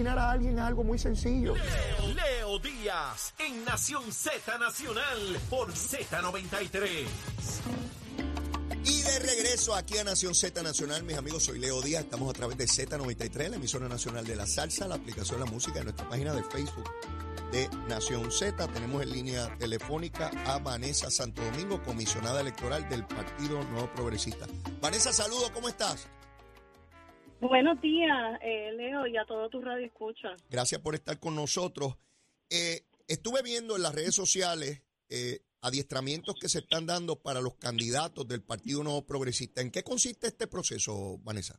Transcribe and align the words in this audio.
asesinar 0.00 0.18
a 0.18 0.30
alguien 0.30 0.58
es 0.58 0.64
algo 0.64 0.82
muy 0.84 0.98
sencillo. 0.98 1.54
Leo, 1.54 2.14
Leo 2.14 2.58
Díaz 2.58 3.34
en 3.38 3.64
Nación 3.64 4.10
Z 4.12 4.58
Nacional 4.58 5.38
por 5.50 5.72
Z93. 5.72 7.06
Y 8.82 9.02
de 9.02 9.18
regreso 9.18 9.74
aquí 9.74 9.98
a 9.98 10.04
Nación 10.04 10.34
Z 10.34 10.62
Nacional, 10.62 11.02
mis 11.02 11.16
amigos, 11.16 11.44
soy 11.44 11.58
Leo 11.58 11.82
Díaz, 11.82 12.04
estamos 12.04 12.30
a 12.30 12.32
través 12.32 12.56
de 12.56 12.64
Z93, 12.64 13.50
la 13.50 13.56
emisora 13.56 13.88
nacional 13.88 14.24
de 14.24 14.36
la 14.36 14.46
salsa, 14.46 14.88
la 14.88 14.94
aplicación 14.94 15.38
de 15.38 15.44
la 15.44 15.50
música 15.50 15.80
en 15.80 15.84
nuestra 15.84 16.08
página 16.08 16.32
de 16.32 16.42
Facebook 16.44 16.90
de 17.52 17.68
Nación 17.88 18.32
Z. 18.32 18.66
Tenemos 18.68 19.02
en 19.02 19.12
línea 19.12 19.54
telefónica 19.58 20.30
a 20.46 20.58
Vanessa 20.58 21.10
Santo 21.10 21.42
Domingo, 21.44 21.82
comisionada 21.82 22.40
electoral 22.40 22.88
del 22.88 23.04
Partido 23.06 23.62
Nuevo 23.64 23.90
Progresista. 23.92 24.46
Vanessa, 24.80 25.12
saludo, 25.12 25.52
¿cómo 25.52 25.68
estás? 25.68 26.08
Buenos 27.40 27.80
días, 27.80 28.38
eh, 28.42 28.70
Leo, 28.76 29.06
y 29.06 29.16
a 29.16 29.24
todo 29.24 29.48
tu 29.48 29.62
radio 29.62 29.86
escucha. 29.86 30.36
Gracias 30.50 30.80
por 30.82 30.94
estar 30.94 31.18
con 31.18 31.34
nosotros. 31.34 31.96
Eh, 32.50 32.82
estuve 33.08 33.42
viendo 33.42 33.76
en 33.76 33.82
las 33.82 33.94
redes 33.94 34.14
sociales 34.14 34.82
eh, 35.08 35.40
adiestramientos 35.62 36.34
que 36.38 36.50
se 36.50 36.58
están 36.58 36.84
dando 36.84 37.16
para 37.16 37.40
los 37.40 37.54
candidatos 37.54 38.28
del 38.28 38.42
Partido 38.42 38.84
Nuevo 38.84 39.06
Progresista. 39.06 39.62
¿En 39.62 39.70
qué 39.70 39.82
consiste 39.82 40.26
este 40.26 40.48
proceso, 40.48 41.18
Vanessa? 41.22 41.58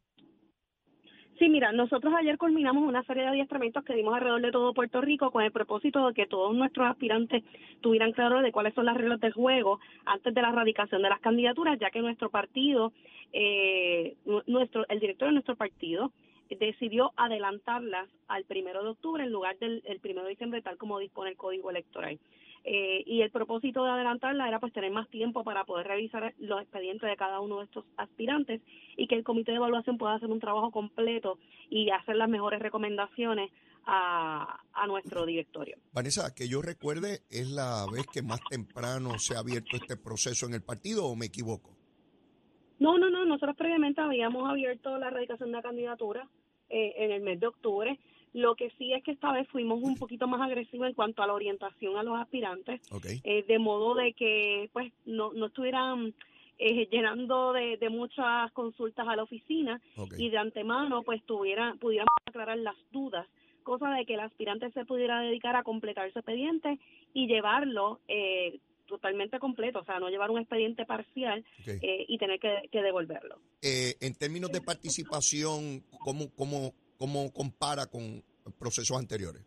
Sí, 1.41 1.50
mira, 1.50 1.72
nosotros 1.72 2.13
ayer 2.13 2.38
culminamos 2.38 2.88
una 2.88 3.02
serie 3.02 3.23
de 3.23 3.30
adiestramientos 3.30 3.84
que 3.84 3.95
dimos 3.95 4.13
alrededor 4.13 4.44
de 4.44 4.52
todo 4.52 4.76
Puerto 4.76 5.02
Rico 5.02 5.31
con 5.31 5.44
el 5.44 5.52
propósito 5.52 6.05
de 6.08 6.14
que 6.14 6.27
todos 6.27 6.54
nuestros 6.54 6.88
aspirantes 6.88 7.44
tuvieran 7.81 8.12
claro 8.12 8.44
de 8.44 8.52
cuáles 8.52 8.76
son 8.76 8.86
las 8.86 8.95
reglas 8.95 9.20
del 9.20 9.34
juego 9.34 9.80
antes 10.05 10.36
de 10.36 10.40
la 10.40 10.50
erradicación 10.50 11.02
de 11.02 11.09
las 11.09 11.20
candidaturas, 11.20 11.80
ya 11.80 11.90
que 11.90 12.00
nuestro 12.00 12.30
partido, 12.30 12.94
eh, 13.34 14.17
nuestro, 14.45 14.86
el 14.88 15.00
director 15.00 15.30
de 15.30 15.34
nuestro 15.34 15.55
partido 15.55 16.12
decidió 16.59 17.12
adelantarlas 17.17 18.08
al 18.28 18.44
primero 18.44 18.84
de 18.84 18.89
octubre 18.89 19.23
en 19.23 19.31
lugar 19.31 19.58
del 19.58 19.81
el 19.86 20.00
primero 20.00 20.26
de 20.26 20.34
diciembre, 20.34 20.62
tal 20.62 20.78
como 20.78 21.00
dispone 21.00 21.31
el 21.31 21.38
Código 21.38 21.72
Electoral. 21.72 22.19
Eh, 22.64 23.04
y 23.08 23.22
el 23.22 23.31
propósito 23.31 23.84
de 23.84 23.90
adelantarla 23.90 24.48
era 24.48 24.59
pues 24.59 24.72
tener 24.72 24.92
más 24.92 25.09
tiempo 25.09 25.44
para 25.44 25.66
poder 25.66 25.88
revisar 25.88 26.34
los 26.38 26.62
expedientes 26.62 27.09
de 27.09 27.18
cada 27.18 27.40
uno 27.40 27.58
de 27.58 27.66
estos 27.66 27.86
aspirantes 27.98 28.62
y 28.98 29.08
que 29.08 29.16
el 29.16 29.23
comité 29.23 29.52
de 29.52 29.58
evaluación 29.58 29.98
pueda 29.98 30.14
hacer 30.14 30.30
un 30.30 30.40
trabajo 30.40 30.70
completo 30.70 31.40
y 31.70 31.90
hacer 31.90 32.16
las 32.18 32.30
mejores 32.30 32.59
recomendaciones 32.59 33.52
a, 33.86 34.59
a 34.73 34.88
nuestro 34.88 35.26
directorio. 35.26 35.78
Vanessa, 35.92 36.36
que 36.36 36.48
yo 36.48 36.62
recuerde, 36.62 37.22
¿es 37.31 37.50
la 37.50 37.86
vez 37.92 38.06
que 38.14 38.22
más 38.22 38.40
temprano 38.48 39.18
se 39.18 39.36
ha 39.36 39.40
abierto 39.40 39.75
este 39.75 39.98
proceso 39.98 40.46
en 40.46 40.53
el 40.53 40.62
partido 40.62 41.06
o 41.06 41.16
me 41.16 41.25
equivoco? 41.25 41.75
No, 42.78 42.98
no, 42.98 43.09
no, 43.09 43.25
nosotros 43.25 43.56
previamente 43.56 44.02
habíamos 44.02 44.50
abierto 44.50 44.98
la 44.98 45.08
erradicación 45.08 45.50
de 45.50 45.58
la 45.58 45.62
candidatura 45.62 46.28
eh, 46.70 46.94
en 46.98 47.12
el 47.12 47.22
mes 47.22 47.40
de 47.40 47.48
octubre. 47.48 48.00
Lo 48.34 48.56
que 48.56 48.70
sí 48.78 48.94
es 48.94 49.04
que 49.04 49.12
esta 49.12 49.32
vez 49.32 49.48
fuimos 49.50 49.82
un 49.82 49.98
poquito 49.98 50.28
más 50.28 50.42
agresivos 50.42 50.88
en 50.88 50.94
cuanto 50.94 51.22
a 51.22 51.28
la 51.28 51.34
orientación 51.34 51.98
a 51.98 52.04
los 52.04 52.20
aspirantes, 52.20 52.82
eh, 53.24 53.44
de 53.48 53.60
modo 53.60 53.96
de 53.96 54.14
que 54.14 54.70
pues 54.72 54.92
no, 55.06 55.34
no 55.34 55.48
estuvieran 55.48 56.14
eh, 56.58 56.88
llenando 56.92 57.54
de, 57.54 57.78
de, 57.78 57.90
muchas 57.90 58.52
consultas 58.54 59.08
a 59.08 59.16
la 59.16 59.24
oficina 59.24 59.82
y 60.18 60.30
de 60.30 60.38
antemano 60.38 61.04
pues 61.04 61.24
tuviera, 61.26 61.76
pudiéramos 61.80 62.14
aclarar 62.26 62.58
las 62.58 62.76
dudas, 62.92 63.28
cosa 63.64 63.90
de 63.90 64.06
que 64.06 64.14
el 64.14 64.20
aspirante 64.22 64.72
se 64.72 64.86
pudiera 64.86 65.22
dedicar 65.22 65.56
a 65.56 65.64
completar 65.64 66.12
su 66.14 66.20
expediente 66.20 66.80
y 67.14 67.28
llevarlo 67.28 68.00
eh, 68.08 68.59
totalmente 68.92 69.40
completo, 69.40 69.80
o 69.80 69.86
sea, 69.86 70.00
no 70.00 70.09
llevar 70.09 70.30
un 70.32 70.40
expediente 70.40 70.86
parcial 70.86 71.44
eh, 71.66 72.06
y 72.08 72.18
tener 72.18 72.40
que, 72.40 72.70
que 72.72 72.82
devolverlo. 72.82 73.40
Eh, 73.62 73.96
en 74.02 74.14
términos 74.16 74.52
de 74.52 74.62
participación, 74.62 75.84
¿cómo, 76.00 76.30
cómo, 76.36 76.74
cómo 77.02 77.33
compara 77.33 77.88
con 77.88 78.21
procesos 78.59 78.95
anteriores? 78.95 79.41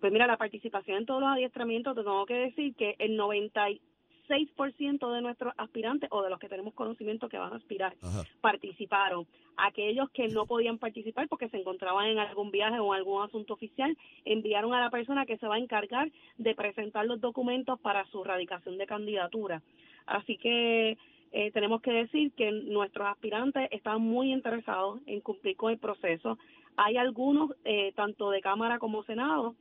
Pues 0.00 0.10
mira, 0.10 0.26
la 0.26 0.38
participación 0.38 0.96
en 0.96 1.04
todos 1.04 1.20
los 1.20 1.28
adiestramientos, 1.28 1.94
te 1.94 2.02
tengo 2.02 2.24
que 2.24 2.34
decir 2.34 2.74
que 2.74 2.96
el 2.98 3.18
96% 3.18 5.14
de 5.14 5.20
nuestros 5.20 5.52
aspirantes 5.58 6.08
o 6.10 6.22
de 6.22 6.30
los 6.30 6.38
que 6.38 6.48
tenemos 6.48 6.72
conocimiento 6.72 7.28
que 7.28 7.36
van 7.36 7.52
a 7.52 7.56
aspirar 7.56 7.94
participaron. 8.40 9.26
Aquellos 9.58 10.08
que 10.10 10.28
no 10.28 10.46
podían 10.46 10.78
participar 10.78 11.28
porque 11.28 11.50
se 11.50 11.58
encontraban 11.58 12.06
en 12.06 12.18
algún 12.18 12.50
viaje 12.50 12.78
o 12.78 12.94
en 12.94 12.98
algún 12.98 13.22
asunto 13.22 13.52
oficial, 13.52 13.94
enviaron 14.24 14.72
a 14.72 14.80
la 14.80 14.88
persona 14.88 15.26
que 15.26 15.36
se 15.36 15.46
va 15.46 15.56
a 15.56 15.58
encargar 15.58 16.10
de 16.38 16.54
presentar 16.54 17.04
los 17.04 17.20
documentos 17.20 17.78
para 17.80 18.06
su 18.06 18.24
radicación 18.24 18.78
de 18.78 18.86
candidatura. 18.86 19.62
Así 20.06 20.38
que 20.38 20.96
eh, 21.38 21.50
tenemos 21.50 21.82
que 21.82 21.92
decir 21.92 22.32
que 22.32 22.50
nuestros 22.50 23.06
aspirantes 23.06 23.68
están 23.70 24.00
muy 24.00 24.32
interesados 24.32 25.00
en 25.04 25.20
cumplir 25.20 25.54
con 25.54 25.70
el 25.70 25.78
proceso. 25.78 26.38
Hay 26.78 26.96
algunos, 26.96 27.50
eh, 27.66 27.92
tanto 27.94 28.30
de 28.30 28.40
Cámara 28.40 28.78
como 28.78 29.02
Senado, 29.02 29.54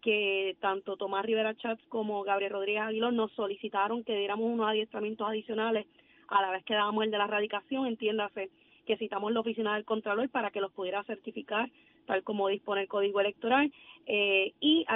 que 0.00 0.56
tanto 0.60 0.96
Tomás 0.96 1.26
Rivera 1.26 1.54
Chats 1.54 1.84
como 1.90 2.22
Gabriel 2.22 2.52
Rodríguez 2.52 2.80
Aguilón 2.80 3.14
nos 3.14 3.30
solicitaron 3.32 4.04
que 4.04 4.16
diéramos 4.16 4.46
unos 4.50 4.70
adiestramientos 4.70 5.28
adicionales 5.28 5.86
a 6.28 6.40
la 6.40 6.50
vez 6.50 6.64
que 6.64 6.72
dábamos 6.72 7.04
el 7.04 7.10
de 7.10 7.18
la 7.18 7.26
radicación, 7.26 7.86
entiéndase 7.86 8.48
que 8.86 8.96
citamos 8.96 9.30
la 9.30 9.40
oficina 9.40 9.74
del 9.74 9.84
Contralor 9.84 10.30
para 10.30 10.50
que 10.50 10.62
los 10.62 10.72
pudiera 10.72 11.04
certificar 11.04 11.68
tal 12.08 12.24
como 12.24 12.48
dispone 12.48 12.82
el 12.82 12.88
Código 12.88 13.20
Electoral. 13.20 13.72
Eh, 14.06 14.54
y, 14.58 14.86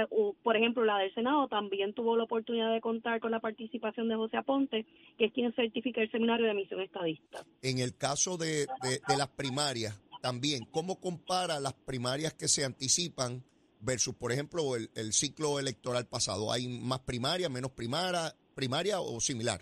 por 0.43 0.57
ejemplo, 0.57 0.85
la 0.85 0.99
del 0.99 1.13
Senado 1.15 1.47
también 1.47 1.93
tuvo 1.93 2.17
la 2.17 2.25
oportunidad 2.25 2.73
de 2.73 2.81
contar 2.81 3.21
con 3.21 3.31
la 3.31 3.41
participación 3.41 4.09
de 4.09 4.17
José 4.17 4.39
Aponte, 4.39 4.87
que 5.19 5.27
es 5.27 5.33
quien 5.33 5.53
certifica 5.53 6.01
el 6.01 6.11
seminario 6.11 6.47
de 6.47 6.53
emisión 6.53 6.81
estadista. 6.81 7.45
En 7.61 7.79
el 7.79 7.95
caso 7.97 8.39
de, 8.39 8.67
de 8.83 9.17
las 9.17 9.29
primarias, 9.29 10.01
también, 10.23 10.65
¿cómo 10.71 10.99
compara 10.99 11.61
las 11.61 11.75
primarias 11.75 12.33
que 12.33 12.49
se 12.49 12.65
anticipan 12.65 13.45
versus, 13.81 14.15
por 14.15 14.33
ejemplo, 14.33 14.77
el, 14.77 14.89
el 14.95 15.13
ciclo 15.13 15.59
electoral 15.59 16.07
pasado? 16.07 16.51
¿Hay 16.51 16.67
más 16.67 17.01
primaria, 17.01 17.51
menos 17.51 17.73
primaria, 17.73 18.33
primaria 18.55 19.01
o 19.01 19.21
similar? 19.21 19.61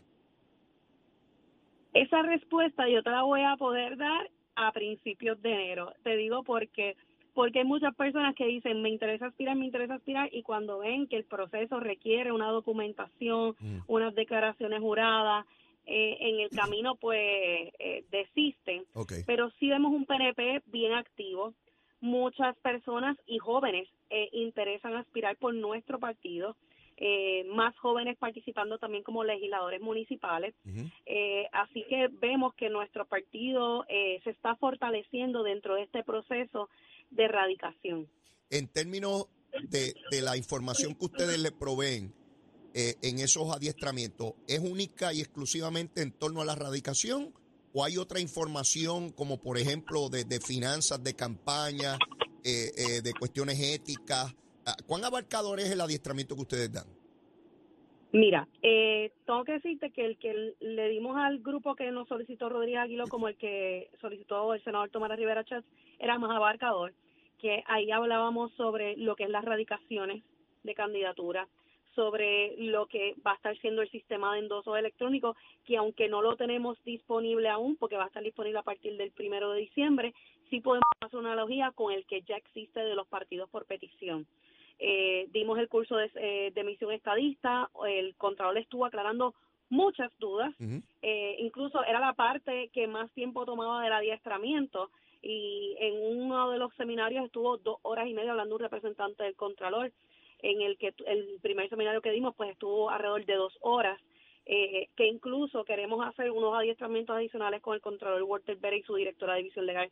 Esa 1.93 2.23
respuesta 2.23 2.89
yo 2.89 3.03
te 3.03 3.11
la 3.11 3.25
voy 3.25 3.43
a 3.43 3.57
poder 3.57 3.97
dar 3.97 4.31
a 4.55 4.71
principios 4.71 5.41
de 5.43 5.53
enero. 5.53 5.93
Te 6.05 6.17
digo 6.17 6.45
porque 6.45 6.97
porque 7.35 7.61
hay 7.61 7.65
muchas 7.65 7.95
personas 7.95 8.35
que 8.35 8.47
dicen 8.47 8.83
me 8.83 8.91
interesa 8.91 9.27
aspirar, 9.27 9.57
me 9.57 9.67
interesa 9.67 9.95
aspirar 9.95 10.29
y 10.33 10.43
cuando 10.43 10.79
ven 10.79 11.07
que 11.07 11.17
el 11.17 11.25
proceso 11.25 11.81
requiere 11.81 12.33
una 12.33 12.49
documentación, 12.49 13.57
mm. 13.59 13.79
unas 13.87 14.15
declaraciones 14.15 14.81
juradas, 14.81 15.47
eh, 15.87 16.17
en 16.21 16.41
el 16.41 16.51
camino 16.51 16.95
pues 16.95 17.19
eh, 17.79 18.05
desisten. 18.11 18.85
Pero 19.27 19.51
sí 19.59 19.69
vemos 19.69 19.93
un 19.93 20.07
PNP 20.07 20.63
bien 20.67 20.93
activo. 20.93 21.55
Muchas 22.01 22.57
personas 22.59 23.17
y 23.27 23.39
jóvenes 23.39 23.89
eh, 24.09 24.29
interesan 24.33 24.97
aspirar 24.97 25.37
por 25.37 25.53
nuestro 25.55 25.99
partido. 25.99 26.57
Eh, 27.03 27.45
más 27.55 27.75
jóvenes 27.79 28.19
participando 28.19 28.77
también 28.77 29.03
como 29.03 29.25
legisladores 29.25 29.81
municipales. 29.81 30.55
eh, 31.07 31.49
así 31.51 31.83
que 31.89 32.09
vemos 32.21 32.53
que 32.55 32.69
nuestro 32.69 33.07
partido 33.07 33.87
eh, 33.89 34.21
se 34.23 34.31
está 34.31 34.55
fortaleciendo 34.57 35.43
dentro 35.43 35.77
de 35.77 35.85
este 35.85 36.05
proceso 36.05 36.69
de 37.11 37.25
erradicación. 37.25 38.09
En 38.51 38.69
términos 38.69 39.27
de, 39.69 39.95
de 40.11 40.23
la 40.23 40.37
información 40.37 40.95
que 40.95 41.07
ustedes 41.07 41.39
le 41.39 41.53
proveen 41.53 42.15
eh, 42.73 42.95
en 43.03 43.19
esos 43.19 43.55
adiestramientos, 43.55 44.35
¿es 44.47 44.61
única 44.61 45.13
y 45.13 45.21
exclusivamente 45.21 46.03
en 46.03 46.13
torno 46.13 46.41
a 46.41 46.45
la 46.45 46.53
erradicación? 46.53 47.35
¿O 47.73 47.85
hay 47.85 47.97
otra 47.97 48.21
información 48.21 49.11
como 49.11 49.41
por 49.41 49.59
ejemplo 49.59 50.09
de, 50.09 50.25
de 50.25 50.41
finanzas, 50.41 51.03
de 51.03 51.15
campaña, 51.15 51.99
eh, 52.45 52.71
eh, 52.77 53.03
de 53.03 53.13
cuestiones 53.13 53.61
éticas? 53.61 54.35
Ah, 54.65 54.77
¿Cuán 54.87 55.05
abarcador 55.05 55.59
es 55.61 55.71
el 55.71 55.81
adiestramiento 55.81 56.37
que 56.37 56.43
ustedes 56.43 56.73
dan? 56.73 56.87
Mira, 58.13 58.49
eh, 58.63 59.13
tengo 59.25 59.45
que 59.45 59.53
decirte 59.53 59.91
que 59.91 60.05
el 60.05 60.19
que 60.19 60.55
le 60.59 60.89
dimos 60.89 61.17
al 61.17 61.39
grupo 61.39 61.77
que 61.77 61.93
nos 61.93 62.09
solicitó 62.09 62.49
Rodríguez 62.49 62.81
Aguilo 62.81 63.07
como 63.07 63.29
el 63.29 63.37
que 63.37 63.89
solicitó 64.01 64.53
el 64.53 64.63
senador 64.65 64.91
Tomás 64.91 65.17
Rivera 65.17 65.45
Chávez 65.45 65.65
era 66.01 66.19
más 66.19 66.33
abarcador, 66.33 66.93
que 67.39 67.63
ahí 67.67 67.91
hablábamos 67.93 68.53
sobre 68.55 68.97
lo 68.97 69.15
que 69.15 69.25
es 69.25 69.31
las 69.31 69.45
radicaciones 69.45 70.25
de 70.65 70.75
candidatura, 70.75 71.47
sobre 71.95 72.57
lo 72.59 72.87
que 72.87 73.15
va 73.25 73.33
a 73.33 73.37
estar 73.37 73.57
siendo 73.59 73.83
el 73.83 73.91
sistema 73.91 74.33
de 74.33 74.41
endoso 74.41 74.77
electrónico, 74.77 75.37
que 75.65 75.77
aunque 75.77 76.09
no 76.09 76.21
lo 76.21 76.35
tenemos 76.35 76.83
disponible 76.85 77.49
aún, 77.49 77.77
porque 77.77 77.97
va 77.97 78.05
a 78.05 78.09
estar 78.09 78.25
disponible 78.25 78.59
a 78.59 78.65
partir 78.65 78.97
del 78.97 79.13
primero 79.13 79.53
de 79.53 79.61
diciembre, 79.61 80.15
sí 80.49 80.61
podemos 80.61 80.89
hacer 81.01 81.21
una 81.21 81.33
analogía 81.33 81.71
con 81.73 81.93
el 81.93 82.05
que 82.07 82.23
ya 82.23 82.37
existe 82.37 82.81
de 82.81 82.97
los 82.97 83.07
partidos 83.07 83.49
por 83.51 83.67
petición. 83.67 84.27
Eh, 84.83 85.29
dimos 85.31 85.59
el 85.59 85.69
curso 85.69 85.97
de, 85.97 86.11
eh, 86.15 86.53
de 86.55 86.61
emisión 86.63 86.91
estadista, 86.93 87.71
el 87.87 88.15
Contralor 88.17 88.57
estuvo 88.57 88.87
aclarando 88.87 89.35
muchas 89.69 90.11
dudas, 90.19 90.53
eh, 91.03 91.37
incluso 91.39 91.85
era 91.85 92.01
la 92.01 92.15
parte 92.15 92.71
que 92.73 92.89
más 92.89 93.11
tiempo 93.13 93.45
tomaba 93.45 93.83
del 93.83 93.93
adiestramiento 93.93 94.91
y 95.23 95.77
en 95.79 95.95
uno 96.19 96.51
de 96.51 96.59
los 96.59 96.75
seminarios 96.75 97.25
estuvo 97.25 97.57
dos 97.59 97.79
horas 97.83 98.09
y 98.09 98.15
media 98.15 98.33
hablando 98.33 98.57
un 98.57 98.63
representante 98.63 99.23
del 99.23 99.37
Contralor, 99.37 99.93
en 100.43 100.63
el 100.63 100.77
que 100.77 100.93
el 101.07 101.39
primer 101.41 101.69
seminario 101.69 102.01
que 102.01 102.11
dimos 102.11 102.35
pues 102.35 102.51
estuvo 102.51 102.91
alrededor 102.91 103.25
de 103.27 103.35
dos 103.35 103.57
horas, 103.61 104.01
eh, 104.47 104.89
que 104.97 105.07
incluso 105.07 105.65
queremos 105.65 106.05
hacer 106.05 106.31
unos 106.31 106.55
adiestramientos 106.55 107.15
adicionales 107.15 107.61
con 107.61 107.75
el 107.75 107.81
Contralor 107.81 108.23
Walter 108.23 108.57
Berry 108.57 108.79
y 108.79 108.83
su 108.83 108.97
directora 108.97 109.35
de 109.35 109.41
División 109.41 109.67
Legal, 109.67 109.91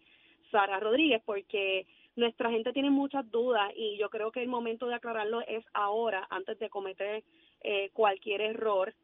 Sara 0.50 0.80
Rodríguez, 0.80 1.22
porque 1.24 1.86
nuestra 2.18 2.50
gente 2.50 2.72
tiene 2.72 2.90
muchas 2.90 3.30
dudas 3.30 3.70
y 3.76 3.96
yo 3.98 4.10
creo 4.10 4.32
que 4.32 4.42
el 4.42 4.48
momento 4.48 4.86
de 4.86 4.94
aclararlo 4.94 5.40
es 5.46 5.64
ahora, 5.72 6.26
antes 6.30 6.58
de 6.58 6.68
cometer 6.68 7.24
eh, 7.60 7.90
cualquier 7.92 8.40
error. 8.40 8.94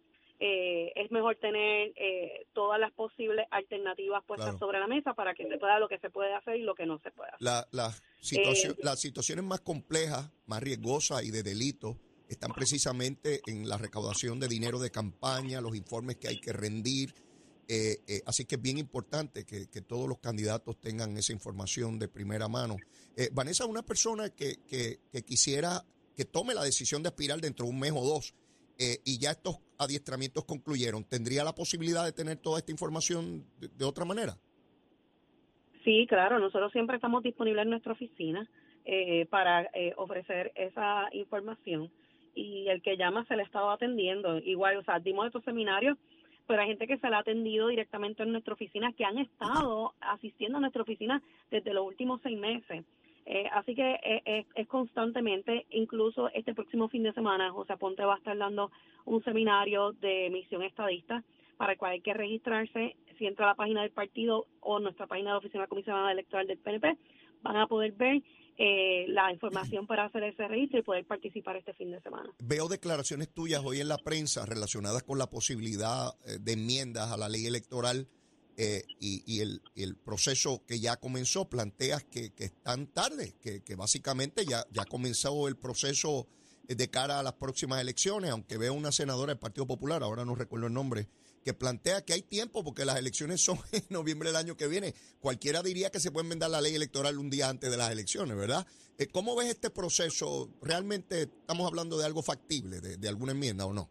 Eh, 0.40 0.93
es 0.96 1.12
mejor 1.12 1.37
tener 1.37 1.93
eh, 1.94 2.49
todas 2.55 2.81
las 2.81 2.93
posibles 2.93 3.46
alternativas 3.52 4.22
puestas 4.25 4.58
sobre 4.58 4.81
la 4.81 4.88
mesa 4.88 5.14
para 5.14 5.32
que 5.32 5.46
se 5.49 5.58
pueda 5.58 5.78
lo 5.78 5.88
que 5.88 5.99
se 6.00 6.11
puede 6.11 6.34
hacer 6.34 6.56
y 6.56 6.62
lo 6.62 6.75
que 6.75 6.87
no 6.87 6.99
se 6.99 7.12
puede 7.12 7.31
hacer. 7.31 7.40
La, 7.40 7.64
la 7.70 7.93
situación, 8.20 8.75
las 8.82 9.00
situaciones 9.00 9.44
más 9.44 9.60
complejas, 9.60 10.32
más 10.46 10.60
riesgosas 10.60 11.25
y 11.25 11.31
de 11.31 11.44
delito 11.44 11.96
están 12.28 12.52
precisamente 12.52 13.43
en 13.46 13.69
la 13.69 13.78
recaudación 13.78 14.40
de 14.40 14.49
dinero 14.49 14.81
de 14.81 14.90
campaña, 14.90 15.60
los 15.60 15.76
informes 15.76 16.17
que 16.17 16.26
hay 16.26 16.40
que 16.40 16.52
rendir, 16.52 17.14
eh, 17.69 17.96
eh, 18.06 18.20
así 18.26 18.44
que 18.44 18.56
es 18.56 18.62
bien 18.62 18.78
importante 18.78 19.44
que, 19.44 19.66
todos 19.82 20.08
los 20.08 20.19
candidatos 20.19 20.81
tengan 20.81 21.16
esa 21.16 21.32
información 21.32 21.99
de 21.99 22.08
primera 22.08 22.49
mano. 22.49 22.76
Eh, 23.16 23.28
Vanessa, 23.32 23.66
una 23.66 23.82
persona 23.82 24.31
que, 24.31 24.56
que, 24.69 24.99
quisiera 25.22 25.82
que 26.16 26.25
tome 26.25 26.55
la 26.55 26.62
decisión 26.62 27.02
de 27.02 27.08
aspirar 27.08 27.40
dentro 27.40 27.66
de 27.66 27.72
un 27.72 27.81
mes 27.81 27.93
o 27.93 28.05
dos 28.05 28.34
y 29.05 29.19
ya 29.20 29.31
estos 29.31 29.58
adiestramientos 29.78 30.44
concluyeron, 30.44 31.05
¿tendría 31.05 31.44
la 31.44 31.55
posibilidad 31.55 32.05
de 32.05 32.12
tener 32.12 32.38
toda 32.38 32.58
esta 32.58 32.72
información 32.72 33.44
de, 33.61 33.84
otra 33.84 34.05
manera? 34.05 34.37
Sí, 35.84 36.06
claro, 36.08 36.40
nosotros 36.40 36.72
siempre 36.72 36.96
estamos 36.96 37.22
disponibles 37.22 37.62
en 37.62 37.70
nuestra 37.70 37.93
oficina 37.93 38.49
para 39.31 39.70
ofrecer 39.96 40.50
esa 40.56 41.08
información 41.12 41.88
y 42.34 42.67
el 42.69 42.82
que 42.82 42.96
llama 42.96 43.25
se 43.26 43.37
le 43.37 43.43
ha 43.43 43.46
estado 43.46 43.70
atendiendo. 43.70 44.38
Igual, 44.38 44.76
o 44.78 44.82
sea, 44.82 44.99
dimos 44.99 45.26
estos 45.26 45.44
seminarios 45.44 45.96
pero 46.46 46.61
hay 46.61 46.69
gente 46.69 46.87
que 46.87 46.99
se 46.99 47.08
la 47.08 47.19
ha 47.19 47.20
atendido 47.20 47.69
directamente 47.69 48.23
en 48.23 48.32
nuestra 48.32 48.55
oficina, 48.55 48.93
que 48.93 49.05
han 49.05 49.19
estado 49.19 49.94
asistiendo 50.00 50.58
a 50.58 50.61
nuestra 50.61 50.82
oficina 50.82 51.23
desde 51.50 51.73
los 51.73 51.87
últimos 51.87 52.20
seis 52.23 52.38
meses. 52.38 52.85
Eh, 53.26 53.49
así 53.52 53.75
que 53.75 53.99
eh, 54.02 54.44
es, 54.55 54.69
constantemente, 54.69 55.67
incluso 55.70 56.29
este 56.35 56.55
próximo 56.55 56.88
fin 56.88 57.02
de 57.02 57.12
semana, 57.12 57.50
José 57.50 57.73
Aponte 57.73 58.05
va 58.05 58.14
a 58.14 58.19
estar 58.19 58.37
dando 58.37 58.70
un 59.06 59.23
seminario 59.25 59.93
de 59.93 60.29
misión 60.31 60.62
estadista 60.62 61.25
para 61.56 61.73
el 61.73 61.79
cual 61.79 61.93
hay 61.93 62.00
que 62.00 62.12
registrarse. 62.12 62.96
Si 63.17 63.26
entra 63.26 63.46
a 63.46 63.49
la 63.50 63.55
página 63.55 63.82
del 63.82 63.93
partido 63.93 64.46
o 64.61 64.79
nuestra 64.79 65.06
página 65.06 65.31
de 65.31 65.38
oficina 65.38 65.67
comisionada 65.67 66.12
electoral 66.12 66.46
del 66.46 66.58
PNP, 66.58 66.99
van 67.44 67.56
a 67.56 67.67
poder 67.69 67.93
ver 67.93 68.23
eh, 68.56 69.05
la 69.08 69.32
información 69.32 69.87
para 69.87 70.06
hacer 70.06 70.25
ese 70.25 70.49
registro 70.49 70.81
y 70.81 70.82
poder 70.82 71.06
participar 71.06 71.56
este 71.56 71.75
fin 71.75 71.93
de 71.93 72.00
semana. 72.00 72.32
Veo 72.38 72.69
declaraciones 72.69 73.29
tuyas 73.29 73.62
hoy 73.64 73.81
en 73.81 73.88
la 73.88 73.99
prensa 73.99 74.46
relacionadas 74.46 75.02
con 75.02 75.19
la 75.19 75.29
posibilidad 75.29 76.14
eh, 76.26 76.38
de 76.41 76.52
enmiendas 76.52 77.12
a 77.12 77.17
la 77.17 77.29
ley 77.29 77.46
electoral 77.46 78.08
eh, 78.56 78.85
y, 79.00 79.41
el, 79.41 79.61
proceso 80.05 80.62
que 80.67 80.79
ya 80.81 80.96
comenzó. 80.96 81.49
Planteas 81.49 82.05
que, 82.05 82.32
están 82.38 82.87
tarde, 82.87 83.35
que, 83.41 83.62
que, 83.62 83.75
básicamente 83.75 84.46
ya, 84.46 84.64
ya 84.70 84.85
comenzó 84.85 85.49
el 85.49 85.56
proceso 85.56 86.29
de 86.69 86.88
cara 86.88 87.19
a 87.19 87.23
las 87.23 87.35
próximas 87.35 87.81
elecciones, 87.81 88.31
aunque 88.31 88.56
veo 88.56 88.73
una 88.73 88.93
senadora 88.93 89.32
del 89.32 89.41
Partido 89.41 89.67
Popular, 89.67 90.02
ahora 90.02 90.25
no 90.25 90.35
recuerdo 90.35 90.69
el 90.69 90.73
nombre, 90.73 91.08
que 91.44 91.52
plantea 91.52 92.05
que 92.05 92.14
hay 92.14 92.23
tiempo 92.23 92.64
porque 92.64 92.85
las 92.85 92.99
elecciones 92.99 93.44
son 93.44 93.58
en 93.73 93.82
noviembre 93.91 94.31
del 94.31 94.37
año 94.37 94.56
que 94.56 94.67
viene. 94.67 94.94
Cualquiera 95.20 95.62
diría 95.62 95.91
que 95.91 96.00
se 96.00 96.11
puede 96.11 96.25
enmendar 96.25 96.50
la 96.50 96.61
ley 96.61 96.75
electoral 96.75 97.19
un 97.19 97.31
día 97.31 97.49
antes 97.49 97.70
de 97.70 97.76
las 97.76 97.91
elecciones, 97.91 98.37
¿verdad? 98.37 98.67
Eh, 98.99 99.06
¿Cómo 99.12 99.37
ves 99.37 99.49
este 99.49 99.70
proceso? 99.70 100.49
¿Realmente 100.62 101.23
estamos 101.23 101.67
hablando 101.67 101.99
de 101.99 102.06
algo 102.06 102.23
factible, 102.23 102.81
de, 102.81 103.08
alguna 103.08 103.32
enmienda 103.32 103.67
o 103.67 103.73
no? 103.73 103.88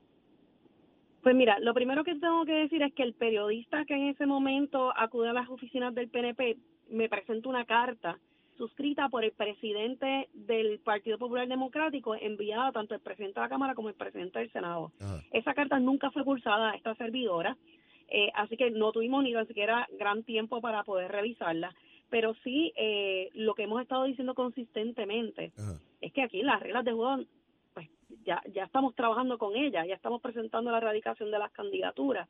Pues 1.21 1.35
mira, 1.35 1.59
lo 1.59 1.73
primero 1.73 2.03
que 2.03 2.15
tengo 2.15 2.45
que 2.45 2.53
decir 2.53 2.81
es 2.81 2.93
que 2.93 3.03
el 3.03 3.13
periodista 3.13 3.85
que 3.85 3.93
en 3.93 4.07
ese 4.09 4.25
momento 4.25 4.91
acude 4.97 5.29
a 5.29 5.33
las 5.33 5.47
oficinas 5.49 5.93
del 5.95 6.09
PNP 6.09 6.57
me 6.89 7.07
presenta 7.07 7.47
una 7.47 7.65
carta 7.65 8.19
suscrita 8.57 9.09
por 9.09 9.23
el 9.23 9.31
presidente 9.31 10.29
del 10.33 10.79
Partido 10.79 11.17
Popular 11.17 11.47
Democrático, 11.47 12.15
enviada 12.15 12.71
tanto 12.71 12.95
el 12.95 13.01
presidente 13.01 13.39
de 13.39 13.45
la 13.45 13.49
Cámara 13.49 13.75
como 13.75 13.89
el 13.89 13.95
presidente 13.95 14.39
del 14.39 14.51
Senado. 14.51 14.91
Esa 15.31 15.53
carta 15.53 15.79
nunca 15.79 16.11
fue 16.11 16.23
cursada 16.23 16.71
a 16.71 16.75
esta 16.75 16.95
servidora, 16.95 17.57
eh, 18.09 18.29
así 18.35 18.57
que 18.57 18.71
no 18.71 18.91
tuvimos 18.91 19.23
ni 19.23 19.33
siquiera 19.45 19.87
gran 19.97 20.23
tiempo 20.23 20.61
para 20.61 20.83
poder 20.83 21.11
revisarla. 21.11 21.73
Pero 22.09 22.35
sí, 22.43 22.71
eh, 22.75 23.29
lo 23.33 23.55
que 23.55 23.63
hemos 23.63 23.81
estado 23.81 24.03
diciendo 24.03 24.35
consistentemente 24.35 25.51
es 25.99 26.13
que 26.13 26.21
aquí 26.21 26.43
las 26.43 26.61
reglas 26.61 26.85
de 26.85 26.91
juego, 26.91 27.23
pues 27.73 27.89
ya, 28.23 28.39
ya 28.53 28.65
estamos 28.65 28.93
trabajando 28.93 29.39
con 29.39 29.55
ellas, 29.55 29.87
ya 29.87 29.95
estamos 29.95 30.21
presentando 30.21 30.69
la 30.69 30.77
erradicación 30.77 31.31
de 31.31 31.39
las 31.39 31.51
candidaturas. 31.51 32.29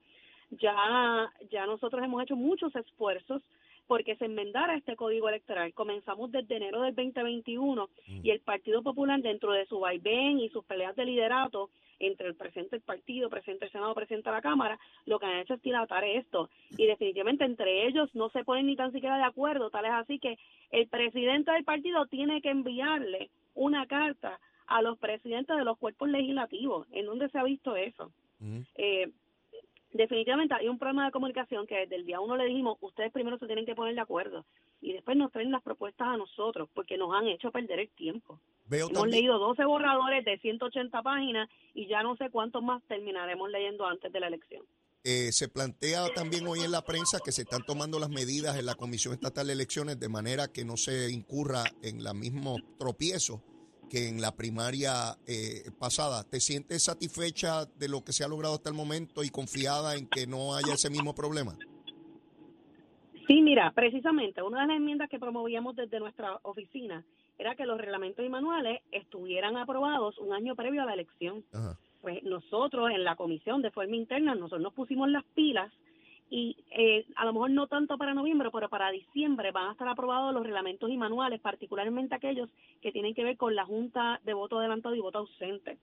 Ya, 0.52 1.30
ya 1.52 1.66
nosotros 1.66 2.02
hemos 2.02 2.24
hecho 2.24 2.36
muchos 2.36 2.74
esfuerzos 2.76 3.42
porque 3.88 4.16
se 4.16 4.26
enmendara 4.26 4.76
este 4.76 4.96
código 4.96 5.30
electoral. 5.30 5.74
Comenzamos 5.74 6.32
desde 6.32 6.58
enero 6.58 6.82
del 6.82 6.96
2021 6.96 7.90
mm. 8.08 8.20
y 8.24 8.30
el 8.32 8.40
Partido 8.40 8.82
Popular 8.82 9.22
dentro 9.22 9.52
de 9.52 9.66
su 9.66 9.80
vaivén 9.80 10.40
y 10.40 10.50
sus 10.50 10.64
peleas 10.66 10.96
de 10.96 11.06
liderato 11.06 11.70
entre 12.00 12.28
el 12.28 12.36
presidente 12.36 12.76
del 12.76 12.82
partido, 12.82 13.30
presidente 13.30 13.66
del 13.66 13.72
Senado, 13.72 13.94
presidente 13.94 14.30
de 14.30 14.36
la 14.36 14.42
Cámara, 14.42 14.80
lo 15.06 15.20
que 15.20 15.26
han 15.26 15.40
hecho 15.40 15.54
es 15.54 15.62
dilatar 15.62 16.04
esto. 16.04 16.50
Y 16.78 16.86
definitivamente 16.86 17.46
entre 17.46 17.88
ellos 17.88 18.14
no 18.14 18.30
se 18.30 18.44
ponen 18.44 18.68
ni 18.68 18.76
tan 18.76 18.92
siquiera 18.92 19.18
de 19.18 19.24
acuerdo, 19.24 19.70
tal 19.70 19.86
es 19.86 19.92
así 19.92 20.20
que 20.20 20.38
el 20.72 20.88
presidente 20.88 21.52
del 21.52 21.64
partido 21.64 22.06
tiene 22.08 22.42
que 22.42 22.50
enviarle 22.50 23.30
una 23.54 23.86
carta 23.86 24.40
a 24.68 24.82
los 24.82 24.98
presidentes 24.98 25.56
de 25.56 25.64
los 25.64 25.78
cuerpos 25.78 26.10
legislativos. 26.10 26.88
¿En 26.92 27.06
dónde 27.06 27.30
se 27.30 27.38
ha 27.38 27.44
visto 27.44 27.76
eso? 27.76 28.12
Mm. 28.40 28.60
Eh, 28.76 29.10
definitivamente 29.94 30.56
hay 30.56 30.68
un 30.68 30.78
problema 30.78 31.06
de 31.06 31.12
comunicación 31.12 31.68
que 31.68 31.76
desde 31.76 31.96
el 31.96 32.06
día 32.06 32.20
uno 32.20 32.36
le 32.36 32.46
dijimos, 32.46 32.78
ustedes 32.82 33.12
primero 33.12 33.38
se 33.38 33.46
tienen 33.46 33.66
que 33.66 33.76
poner 33.76 33.96
de 33.96 34.02
acuerdo 34.02 34.46
y 34.82 34.94
después 34.94 35.16
nos 35.16 35.32
traen 35.32 35.52
las 35.52 35.62
propuestas 35.62 36.08
a 36.08 36.18
nosotros 36.18 36.70
porque 36.74 36.98
nos 36.98 37.14
han 37.14 37.28
hecho 37.28 37.52
perder 37.52 37.80
el 37.80 37.90
tiempo. 37.90 38.40
Hemos 38.70 39.08
leído 39.08 39.38
12 39.40 39.64
borradores 39.66 40.26
de 40.26 40.38
180 40.40 41.02
páginas 41.02 41.50
y 41.74 41.88
ya 41.88 42.02
no 42.04 42.16
sé 42.18 42.30
cuántos 42.30 42.64
más 42.64 42.82
terminaremos 42.88 43.50
leyendo 43.50 43.86
antes 43.86 44.12
de 44.12 44.20
la 44.20 44.28
elección. 44.28 44.64
Eh, 45.06 45.34
se 45.34 45.50
plantea 45.50 46.08
también 46.14 46.48
hoy 46.48 46.62
en 46.62 46.72
la 46.72 46.86
prensa 46.86 47.20
que 47.24 47.34
se 47.34 47.42
están 47.42 47.64
tomando 47.66 48.00
las 48.00 48.10
medidas 48.10 48.58
en 48.58 48.66
la 48.66 48.76
Comisión 48.76 49.14
Estatal 49.14 49.48
de 49.48 49.54
Elecciones 49.54 50.00
de 50.00 50.08
manera 50.08 50.48
que 50.48 50.64
no 50.64 50.78
se 50.78 51.12
incurra 51.12 51.64
en 51.82 52.04
la 52.04 52.14
mismo 52.14 52.56
tropiezo 52.80 53.44
que 53.94 54.10
en 54.10 54.22
la 54.22 54.32
primaria 54.36 55.16
eh, 55.28 55.70
pasada. 55.78 56.24
¿Te 56.24 56.40
sientes 56.40 56.82
satisfecha 56.82 57.66
de 57.78 57.88
lo 57.88 58.04
que 58.04 58.12
se 58.12 58.24
ha 58.24 58.28
logrado 58.28 58.56
hasta 58.56 58.72
el 58.72 58.76
momento 58.76 59.24
y 59.24 59.30
confiada 59.30 59.96
en 59.96 60.08
que 60.08 60.26
no 60.26 60.56
haya 60.56 60.74
ese 60.74 60.90
mismo 60.90 61.14
problema? 61.14 61.56
Sí, 63.28 63.44
mira, 63.44 63.72
precisamente 63.76 64.42
una 64.42 64.62
de 64.62 64.68
las 64.68 64.78
enmiendas 64.78 65.12
que 65.12 65.20
promovíamos 65.20 65.76
desde 65.76 66.00
nuestra 66.00 66.40
oficina 66.42 67.06
era 67.38 67.54
que 67.54 67.68
los 67.68 67.78
reglamentos 67.78 68.26
y 68.26 68.30
manuales 68.30 68.82
estuvieran 68.92 69.58
aprobados 69.58 70.18
un 70.18 70.34
año 70.34 70.56
previo 70.56 70.82
a 70.82 70.86
la 70.86 70.96
elección. 70.96 71.46
Pues 72.02 72.24
nosotros 72.24 72.90
en 72.90 73.04
la 73.04 73.16
comisión 73.16 73.62
de 73.62 73.70
forma 73.70 73.96
interna, 73.96 74.34
nosotros 74.34 74.62
nos 74.62 74.74
pusimos 74.74 75.08
las 75.08 75.24
pilas 75.36 75.72
y 76.36 76.58
eh, 76.72 77.06
a 77.16 77.26
lo 77.26 77.34
mejor 77.34 77.52
no 77.52 77.68
tanto 77.68 77.96
para 77.96 78.16
noviembre, 78.16 78.50
pero 78.52 78.68
para 78.68 78.90
diciembre 78.90 79.52
van 79.52 79.68
a 79.68 79.72
estar 79.74 79.88
aprobados 79.88 80.34
los 80.34 80.42
reglamentos 80.42 80.90
y 80.90 80.98
manuales, 80.98 81.40
particularmente 81.40 82.16
aquellos 82.16 82.50
que 82.82 82.92
tienen 82.92 83.14
que 83.14 83.24
ver 83.24 83.38
con 83.38 83.56
la 83.56 83.66
Junta 83.66 84.20
de 84.24 84.34
Voto 84.34 84.58
Adelantado 84.58 84.96
y 84.96 85.00
Voto 85.00 85.20
Ausente. 85.20 85.78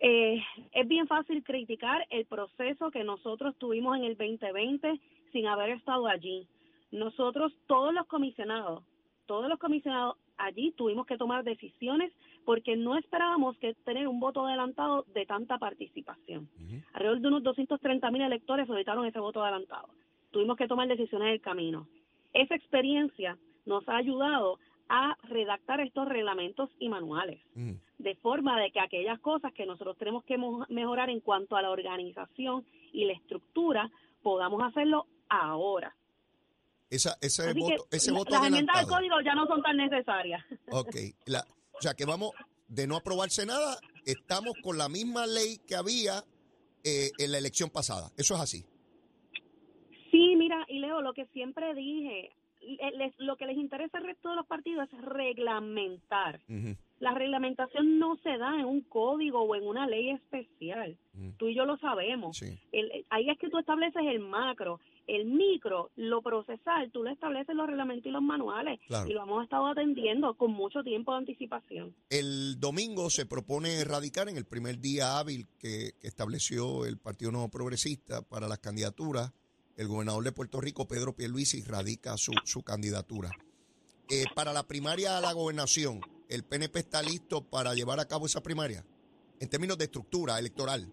Eh, 0.00 0.42
es 0.72 0.88
bien 0.88 1.06
fácil 1.06 1.44
criticar 1.44 2.04
el 2.10 2.24
proceso 2.26 2.90
que 2.90 3.04
nosotros 3.04 3.54
tuvimos 3.56 3.96
en 3.96 4.02
el 4.02 4.16
2020 4.16 4.98
sin 5.30 5.46
haber 5.46 5.70
estado 5.70 6.08
allí. 6.08 6.48
Nosotros, 6.90 7.52
todos 7.68 7.94
los 7.94 8.08
comisionados, 8.08 8.82
todos 9.26 9.48
los 9.48 9.60
comisionados 9.60 10.16
allí 10.38 10.72
tuvimos 10.72 11.06
que 11.06 11.16
tomar 11.16 11.44
decisiones 11.44 12.12
porque 12.44 12.76
no 12.76 12.96
esperábamos 12.96 13.56
que 13.58 13.74
tener 13.84 14.06
un 14.08 14.20
voto 14.20 14.46
adelantado 14.46 15.04
de 15.14 15.26
tanta 15.26 15.58
participación. 15.58 16.48
Alrededor 16.92 17.20
de 17.20 17.28
unos 17.28 17.42
230 17.42 18.10
mil 18.10 18.22
electores 18.22 18.66
solicitaron 18.66 19.06
ese 19.06 19.18
voto 19.18 19.42
adelantado. 19.42 19.88
Tuvimos 20.30 20.56
que 20.56 20.68
tomar 20.68 20.88
decisiones 20.88 21.26
en 21.28 21.32
el 21.34 21.40
camino. 21.40 21.88
Esa 22.32 22.54
experiencia 22.54 23.36
nos 23.64 23.88
ha 23.88 23.96
ayudado 23.96 24.58
a 24.88 25.16
redactar 25.24 25.80
estos 25.80 26.06
reglamentos 26.08 26.70
y 26.78 26.88
manuales, 26.88 27.40
de 27.98 28.14
forma 28.16 28.60
de 28.60 28.70
que 28.70 28.80
aquellas 28.80 29.18
cosas 29.18 29.52
que 29.52 29.66
nosotros 29.66 29.96
tenemos 29.96 30.22
que 30.24 30.38
mejorar 30.68 31.10
en 31.10 31.20
cuanto 31.20 31.56
a 31.56 31.62
la 31.62 31.70
organización 31.70 32.64
y 32.92 33.04
la 33.04 33.14
estructura, 33.14 33.90
podamos 34.22 34.62
hacerlo 34.62 35.06
ahora. 35.28 35.94
Esa, 36.88 37.16
ese 37.20 37.52
voto, 37.52 37.86
ese 37.90 38.12
voto 38.12 38.30
las 38.30 38.46
enmiendas 38.46 38.76
del 38.78 38.86
código 38.86 39.20
ya 39.24 39.34
no 39.34 39.46
son 39.46 39.60
tan 39.62 39.76
necesarias. 39.76 40.44
Ok, 40.70 40.94
la, 41.26 41.44
o 41.72 41.80
sea 41.80 41.94
que 41.94 42.04
vamos, 42.04 42.30
de 42.68 42.86
no 42.86 42.96
aprobarse 42.96 43.44
nada, 43.44 43.78
estamos 44.04 44.54
con 44.62 44.78
la 44.78 44.88
misma 44.88 45.26
ley 45.26 45.58
que 45.66 45.74
había 45.74 46.22
eh, 46.84 47.10
en 47.18 47.32
la 47.32 47.38
elección 47.38 47.70
pasada. 47.70 48.10
Eso 48.16 48.34
es 48.34 48.40
así. 48.40 48.64
Sí, 50.10 50.36
mira, 50.36 50.64
y 50.68 50.78
Leo, 50.78 51.02
lo 51.02 51.12
que 51.12 51.26
siempre 51.26 51.74
dije, 51.74 52.30
lo 53.18 53.36
que 53.36 53.46
les 53.46 53.56
interesa 53.56 53.98
al 53.98 54.04
resto 54.04 54.30
de 54.30 54.36
los 54.36 54.46
partidos 54.46 54.88
es 54.92 55.02
reglamentar. 55.02 56.40
La 56.98 57.12
reglamentación 57.12 57.98
no 57.98 58.16
se 58.22 58.38
da 58.38 58.54
en 58.58 58.64
un 58.64 58.80
código 58.82 59.42
o 59.42 59.54
en 59.54 59.66
una 59.66 59.86
ley 59.86 60.10
especial. 60.10 60.96
Tú 61.36 61.48
y 61.48 61.54
yo 61.54 61.64
lo 61.66 61.76
sabemos. 61.78 62.40
ahí 63.10 63.30
es 63.30 63.38
que 63.38 63.50
tú 63.50 63.58
estableces 63.58 64.02
el 64.06 64.20
macro 64.20 64.80
El 65.06 65.26
micro, 65.26 65.90
lo 65.96 66.20
procesal, 66.20 66.90
tú 66.90 67.02
lo 67.02 67.10
estableces 67.10 67.54
los 67.54 67.66
reglamentos 67.66 68.06
y 68.06 68.10
los 68.10 68.22
manuales 68.22 68.80
y 69.06 69.12
lo 69.12 69.22
hemos 69.22 69.44
estado 69.44 69.66
atendiendo 69.68 70.34
con 70.34 70.52
mucho 70.52 70.82
tiempo 70.82 71.12
de 71.12 71.18
anticipación. 71.18 71.94
El 72.10 72.58
domingo 72.58 73.08
se 73.10 73.24
propone 73.26 73.74
erradicar 73.74 74.28
en 74.28 74.36
el 74.36 74.44
primer 74.44 74.80
día 74.80 75.18
hábil 75.18 75.46
que, 75.58 75.94
estableció 76.02 76.86
el 76.86 76.98
Partido 76.98 77.30
Nuevo 77.30 77.48
Progresista 77.48 78.22
para 78.22 78.48
las 78.48 78.58
candidaturas. 78.58 79.32
El 79.76 79.88
gobernador 79.88 80.24
de 80.24 80.32
Puerto 80.32 80.60
Rico, 80.60 80.88
Pedro 80.88 81.14
Pierluisi, 81.14 81.62
radica 81.62 82.16
su, 82.16 82.32
su 82.44 82.62
candidatura. 82.62 83.30
Eh, 84.08 84.24
para 84.34 84.52
la 84.52 84.66
primaria 84.66 85.18
a 85.18 85.20
la 85.20 85.32
gobernación, 85.32 86.00
¿el 86.28 86.44
PNP 86.44 86.78
está 86.78 87.02
listo 87.02 87.42
para 87.42 87.74
llevar 87.74 88.00
a 88.00 88.06
cabo 88.06 88.26
esa 88.26 88.42
primaria? 88.42 88.84
En 89.40 89.48
términos 89.48 89.76
de 89.78 89.84
estructura 89.84 90.38
electoral. 90.38 90.88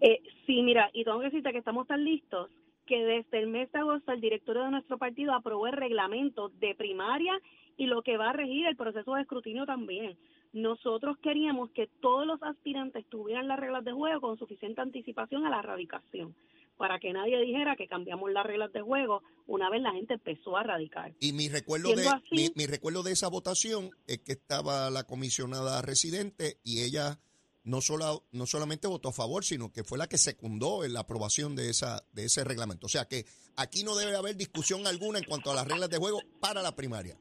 Eh, 0.00 0.20
sí, 0.46 0.62
mira, 0.62 0.90
y 0.92 1.04
tengo 1.04 1.18
que 1.20 1.26
decirte 1.26 1.52
que 1.52 1.58
estamos 1.58 1.86
tan 1.86 2.04
listos 2.04 2.50
que 2.86 3.04
desde 3.04 3.38
el 3.38 3.48
mes 3.48 3.70
de 3.72 3.80
agosto 3.80 4.12
el 4.12 4.20
directorio 4.20 4.64
de 4.64 4.70
nuestro 4.70 4.98
partido 4.98 5.34
aprobó 5.34 5.66
el 5.66 5.72
reglamento 5.74 6.50
de 6.60 6.74
primaria 6.74 7.32
y 7.76 7.86
lo 7.86 8.02
que 8.02 8.16
va 8.16 8.30
a 8.30 8.32
regir 8.32 8.66
el 8.66 8.76
proceso 8.76 9.14
de 9.14 9.22
escrutinio 9.22 9.66
también. 9.66 10.16
Nosotros 10.52 11.18
queríamos 11.22 11.70
que 11.72 11.88
todos 12.00 12.26
los 12.26 12.42
aspirantes 12.42 13.04
tuvieran 13.10 13.48
las 13.48 13.58
reglas 13.58 13.84
de 13.84 13.92
juego 13.92 14.20
con 14.20 14.38
suficiente 14.38 14.80
anticipación 14.80 15.44
a 15.44 15.50
la 15.50 15.60
radicación, 15.60 16.34
para 16.78 16.98
que 16.98 17.12
nadie 17.12 17.38
dijera 17.40 17.76
que 17.76 17.88
cambiamos 17.88 18.30
las 18.30 18.46
reglas 18.46 18.72
de 18.72 18.80
juego 18.80 19.22
una 19.46 19.68
vez 19.68 19.82
la 19.82 19.92
gente 19.92 20.14
empezó 20.14 20.56
a 20.56 20.62
radicar. 20.62 21.12
Y 21.20 21.32
mi 21.32 21.48
recuerdo, 21.48 21.90
de, 21.90 22.06
mi 22.54 22.66
recuerdo 22.66 23.02
de 23.02 23.12
esa 23.12 23.28
votación 23.28 23.90
es 24.06 24.18
que 24.18 24.32
estaba 24.32 24.88
la 24.90 25.04
comisionada 25.04 25.82
residente 25.82 26.58
y 26.62 26.84
ella 26.84 27.18
no, 27.66 27.80
solo, 27.80 28.22
no 28.32 28.46
solamente 28.46 28.86
votó 28.86 29.08
a 29.08 29.12
favor, 29.12 29.44
sino 29.44 29.72
que 29.72 29.82
fue 29.82 29.98
la 29.98 30.06
que 30.06 30.18
secundó 30.18 30.84
en 30.84 30.94
la 30.94 31.00
aprobación 31.00 31.56
de, 31.56 31.68
esa, 31.68 32.04
de 32.12 32.24
ese 32.24 32.44
reglamento. 32.44 32.86
O 32.86 32.88
sea 32.88 33.06
que 33.06 33.24
aquí 33.56 33.82
no 33.82 33.96
debe 33.96 34.16
haber 34.16 34.36
discusión 34.36 34.86
alguna 34.86 35.18
en 35.18 35.24
cuanto 35.24 35.50
a 35.50 35.54
las 35.54 35.66
reglas 35.66 35.90
de 35.90 35.98
juego 35.98 36.20
para 36.40 36.62
la 36.62 36.74
primaria. 36.76 37.16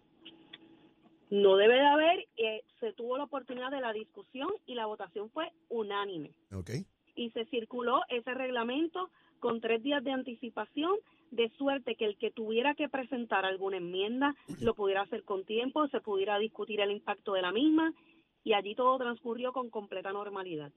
No 1.32 1.58
debe 1.58 1.74
de 1.74 1.88
haber, 1.88 2.28
eh, 2.38 2.64
se 2.80 2.94
tuvo 2.94 3.18
la 3.18 3.24
oportunidad 3.24 3.72
de 3.72 3.82
la 3.82 3.92
discusión 3.92 4.50
y 4.68 4.76
la 4.76 4.86
votación 4.86 5.32
fue 5.32 5.52
unánime. 5.70 6.32
Okay. 6.54 6.86
Y 7.16 7.32
se 7.32 7.46
circuló 7.46 8.02
ese 8.10 8.32
reglamento 8.36 9.10
con 9.40 9.62
tres 9.62 9.82
días 9.82 10.04
de 10.04 10.12
anticipación, 10.12 10.94
de 11.32 11.50
suerte 11.58 11.96
que 11.96 12.06
el 12.06 12.18
que 12.18 12.30
tuviera 12.30 12.76
que 12.76 12.88
presentar 12.88 13.46
alguna 13.46 13.78
enmienda 13.78 14.36
lo 14.62 14.76
pudiera 14.76 15.02
hacer 15.02 15.24
con 15.24 15.44
tiempo, 15.44 15.88
se 15.88 16.02
pudiera 16.02 16.38
discutir 16.38 16.80
el 16.82 16.92
impacto 16.92 17.34
de 17.34 17.42
la 17.42 17.52
misma 17.52 17.94
y 18.46 18.54
allí 18.54 18.76
todo 18.76 18.98
transcurrió 18.98 19.52
con 19.52 19.70
completa 19.70 20.14
normalidad. 20.14 20.72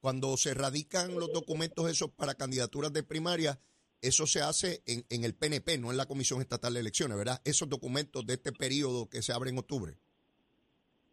Cuando 0.00 0.36
se 0.36 0.52
radican 0.52 1.14
los 1.14 1.32
documentos 1.32 1.88
esos 1.88 2.10
para 2.10 2.34
candidaturas 2.34 2.92
de 2.92 3.04
primaria, 3.04 3.58
eso 4.02 4.26
se 4.26 4.42
hace 4.42 4.82
en, 4.84 5.04
en, 5.08 5.24
el 5.24 5.34
PNP, 5.34 5.78
no 5.78 5.90
en 5.90 5.96
la 5.96 6.06
Comisión 6.06 6.42
Estatal 6.42 6.74
de 6.74 6.80
Elecciones, 6.80 7.16
¿verdad? 7.16 7.40
Esos 7.44 7.70
documentos 7.70 8.26
de 8.26 8.34
este 8.34 8.52
periodo 8.52 9.08
que 9.08 9.22
se 9.22 9.32
abre 9.32 9.48
en 9.48 9.58
octubre. 9.58 9.94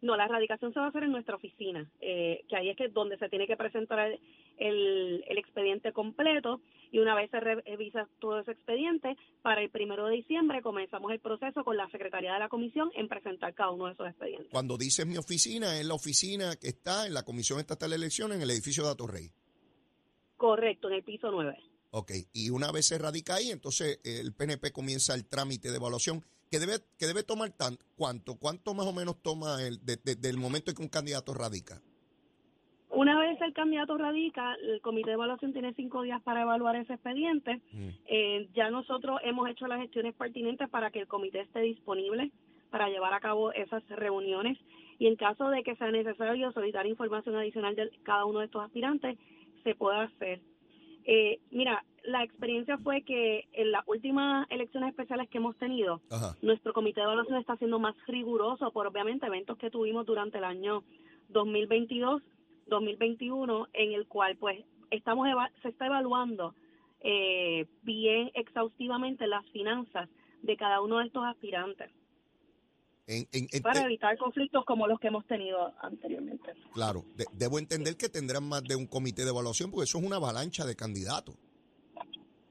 No, 0.02 0.16
la 0.16 0.26
radicación 0.26 0.74
se 0.74 0.80
va 0.80 0.86
a 0.86 0.88
hacer 0.88 1.04
en 1.04 1.12
nuestra 1.12 1.36
oficina, 1.36 1.88
eh, 2.00 2.44
que 2.48 2.56
ahí 2.56 2.68
es 2.68 2.76
que 2.76 2.88
donde 2.88 3.16
se 3.18 3.28
tiene 3.28 3.46
que 3.46 3.56
presentar 3.56 4.18
el, 4.58 5.24
el, 5.26 5.38
expediente 5.38 5.92
completo 5.92 6.60
y 6.92 6.98
una 6.98 7.14
vez 7.14 7.30
se 7.30 7.40
revisa 7.40 8.06
todo 8.20 8.38
ese 8.40 8.52
expediente, 8.52 9.16
para 9.40 9.62
el 9.62 9.70
primero 9.70 10.06
de 10.06 10.16
diciembre 10.16 10.60
comenzamos 10.60 11.10
el 11.10 11.20
proceso 11.20 11.64
con 11.64 11.76
la 11.76 11.88
Secretaría 11.88 12.34
de 12.34 12.38
la 12.38 12.50
Comisión 12.50 12.90
en 12.94 13.08
presentar 13.08 13.54
cada 13.54 13.70
uno 13.70 13.86
de 13.86 13.94
esos 13.94 14.06
expedientes. 14.08 14.48
Cuando 14.52 14.76
dices 14.76 15.06
mi 15.06 15.16
oficina, 15.16 15.80
es 15.80 15.86
la 15.86 15.94
oficina 15.94 16.54
que 16.56 16.68
está 16.68 17.06
en 17.06 17.14
la 17.14 17.24
Comisión 17.24 17.58
Estatal 17.58 17.90
de 17.90 17.96
Elecciones 17.96 18.36
en 18.36 18.42
el 18.42 18.50
edificio 18.50 18.84
de 18.84 18.90
Atorrey. 18.90 19.30
Correcto, 20.36 20.88
en 20.88 20.94
el 20.94 21.02
piso 21.02 21.30
9. 21.30 21.56
Ok, 21.92 22.12
y 22.34 22.50
una 22.50 22.70
vez 22.70 22.86
se 22.86 22.98
radica 22.98 23.36
ahí, 23.36 23.50
entonces 23.50 23.98
el 24.04 24.34
PNP 24.34 24.70
comienza 24.72 25.14
el 25.14 25.26
trámite 25.26 25.70
de 25.70 25.76
evaluación 25.76 26.22
que 26.50 26.58
debe, 26.58 26.80
que 26.98 27.06
debe 27.06 27.22
tomar 27.22 27.50
tan, 27.52 27.78
cuánto, 27.96 28.36
cuánto 28.36 28.74
más 28.74 28.86
o 28.86 28.92
menos 28.92 29.22
toma 29.22 29.62
el, 29.62 29.80
del 29.82 30.36
momento 30.36 30.70
en 30.70 30.76
que 30.76 30.82
un 30.82 30.88
candidato 30.88 31.32
radica. 31.32 31.80
Una 32.90 33.18
vez 33.18 33.31
el 33.46 33.52
candidato 33.52 33.96
radica, 33.96 34.54
el 34.62 34.80
comité 34.80 35.10
de 35.10 35.14
evaluación 35.14 35.52
tiene 35.52 35.74
cinco 35.74 36.02
días 36.02 36.22
para 36.22 36.42
evaluar 36.42 36.76
ese 36.76 36.94
expediente. 36.94 37.60
Mm. 37.72 37.88
Eh, 38.06 38.48
ya 38.54 38.70
nosotros 38.70 39.20
hemos 39.24 39.48
hecho 39.48 39.66
las 39.66 39.80
gestiones 39.80 40.14
pertinentes 40.14 40.68
para 40.68 40.90
que 40.90 41.00
el 41.00 41.08
comité 41.08 41.40
esté 41.40 41.60
disponible 41.60 42.30
para 42.70 42.88
llevar 42.88 43.12
a 43.12 43.20
cabo 43.20 43.52
esas 43.52 43.86
reuniones 43.88 44.58
y 44.98 45.06
en 45.06 45.16
caso 45.16 45.50
de 45.50 45.62
que 45.62 45.76
sea 45.76 45.90
necesario 45.90 46.52
solicitar 46.52 46.86
información 46.86 47.36
adicional 47.36 47.74
de 47.74 47.90
cada 48.02 48.24
uno 48.24 48.38
de 48.38 48.46
estos 48.46 48.62
aspirantes, 48.62 49.18
se 49.64 49.74
pueda 49.74 50.02
hacer. 50.04 50.40
Eh, 51.04 51.40
mira, 51.50 51.84
la 52.04 52.22
experiencia 52.22 52.78
fue 52.78 53.02
que 53.02 53.48
en 53.52 53.72
las 53.72 53.86
últimas 53.86 54.46
elecciones 54.50 54.90
especiales 54.90 55.28
que 55.28 55.38
hemos 55.38 55.56
tenido, 55.56 56.00
nuestro 56.40 56.72
comité 56.72 57.00
de 57.00 57.04
evaluación 57.04 57.38
está 57.38 57.56
siendo 57.56 57.78
más 57.78 57.94
riguroso 58.06 58.70
por 58.72 58.86
obviamente 58.86 59.26
eventos 59.26 59.58
que 59.58 59.70
tuvimos 59.70 60.06
durante 60.06 60.38
el 60.38 60.44
año 60.44 60.82
2022, 61.28 62.22
2021, 62.66 63.68
en 63.72 63.92
el 63.92 64.06
cual 64.06 64.36
pues 64.36 64.64
estamos 64.90 65.28
se 65.62 65.68
está 65.68 65.86
evaluando 65.86 66.54
eh, 67.00 67.66
bien 67.82 68.30
exhaustivamente 68.34 69.26
las 69.26 69.44
finanzas 69.50 70.08
de 70.42 70.56
cada 70.56 70.80
uno 70.80 70.98
de 70.98 71.06
estos 71.06 71.24
aspirantes 71.24 71.90
para 73.62 73.82
evitar 73.82 74.16
conflictos 74.16 74.64
como 74.64 74.86
los 74.86 74.98
que 75.00 75.08
hemos 75.08 75.26
tenido 75.26 75.72
anteriormente. 75.80 76.52
Claro, 76.72 77.04
debo 77.32 77.58
entender 77.58 77.96
que 77.96 78.08
tendrán 78.08 78.48
más 78.48 78.62
de 78.64 78.76
un 78.76 78.86
comité 78.86 79.22
de 79.22 79.30
evaluación 79.30 79.70
porque 79.70 79.84
eso 79.84 79.98
es 79.98 80.04
una 80.04 80.16
avalancha 80.16 80.64
de 80.64 80.76
candidatos. 80.76 81.34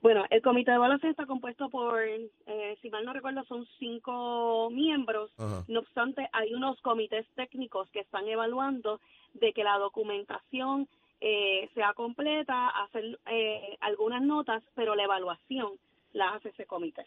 Bueno, 0.02 0.26
el 0.32 0.42
comité 0.42 0.72
de 0.72 0.78
evaluación 0.78 1.12
está 1.12 1.28
compuesto 1.28 1.70
por, 1.70 2.02
eh, 2.02 2.78
si 2.82 2.90
mal 2.90 3.06
no 3.06 3.14
recuerdo, 3.14 3.44
son 3.46 3.68
cinco 3.78 4.70
miembros. 4.72 5.32
No 5.68 5.80
obstante, 5.80 6.28
hay 6.34 6.54
unos 6.54 6.82
comités 6.82 7.26
técnicos 7.36 7.90
que 7.92 8.00
están 8.00 8.28
evaluando 8.28 9.00
de 9.34 9.54
que 9.54 9.64
la 9.64 9.78
documentación 9.78 10.88
eh, 11.20 11.70
sea 11.74 11.94
completa, 11.94 12.70
hacer 12.70 13.20
eh, 13.28 13.78
algunas 13.82 14.22
notas, 14.22 14.64
pero 14.76 14.96
la 14.96 15.04
evaluación 15.04 15.74
la 16.14 16.30
hace 16.30 16.50
ese 16.50 16.66
comité. 16.66 17.06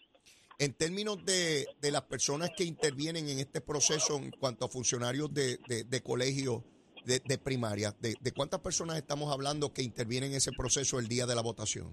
En 0.59 0.73
términos 0.73 1.25
de, 1.25 1.67
de 1.81 1.91
las 1.91 2.03
personas 2.03 2.51
que 2.57 2.65
intervienen 2.65 3.29
en 3.29 3.41
este 3.41 3.61
proceso 3.61 4.17
en 4.17 4.31
cuanto 4.31 4.65
a 4.65 4.69
funcionarios 4.69 5.35
de, 5.35 5.59
de, 5.67 6.03
colegios 6.03 6.63
de, 7.05 7.21
de 7.25 7.39
primaria, 7.39 7.91
de, 8.01 8.15
de 8.21 8.33
cuántas 8.33 8.61
personas 8.61 8.97
estamos 8.97 9.33
hablando 9.33 9.73
que 9.73 9.83
intervienen 9.83 10.31
en 10.31 10.37
ese 10.37 10.53
proceso 10.53 11.01
el 11.01 11.09
día 11.09 11.27
de 11.27 11.35
la 11.35 11.43
votación? 11.43 11.93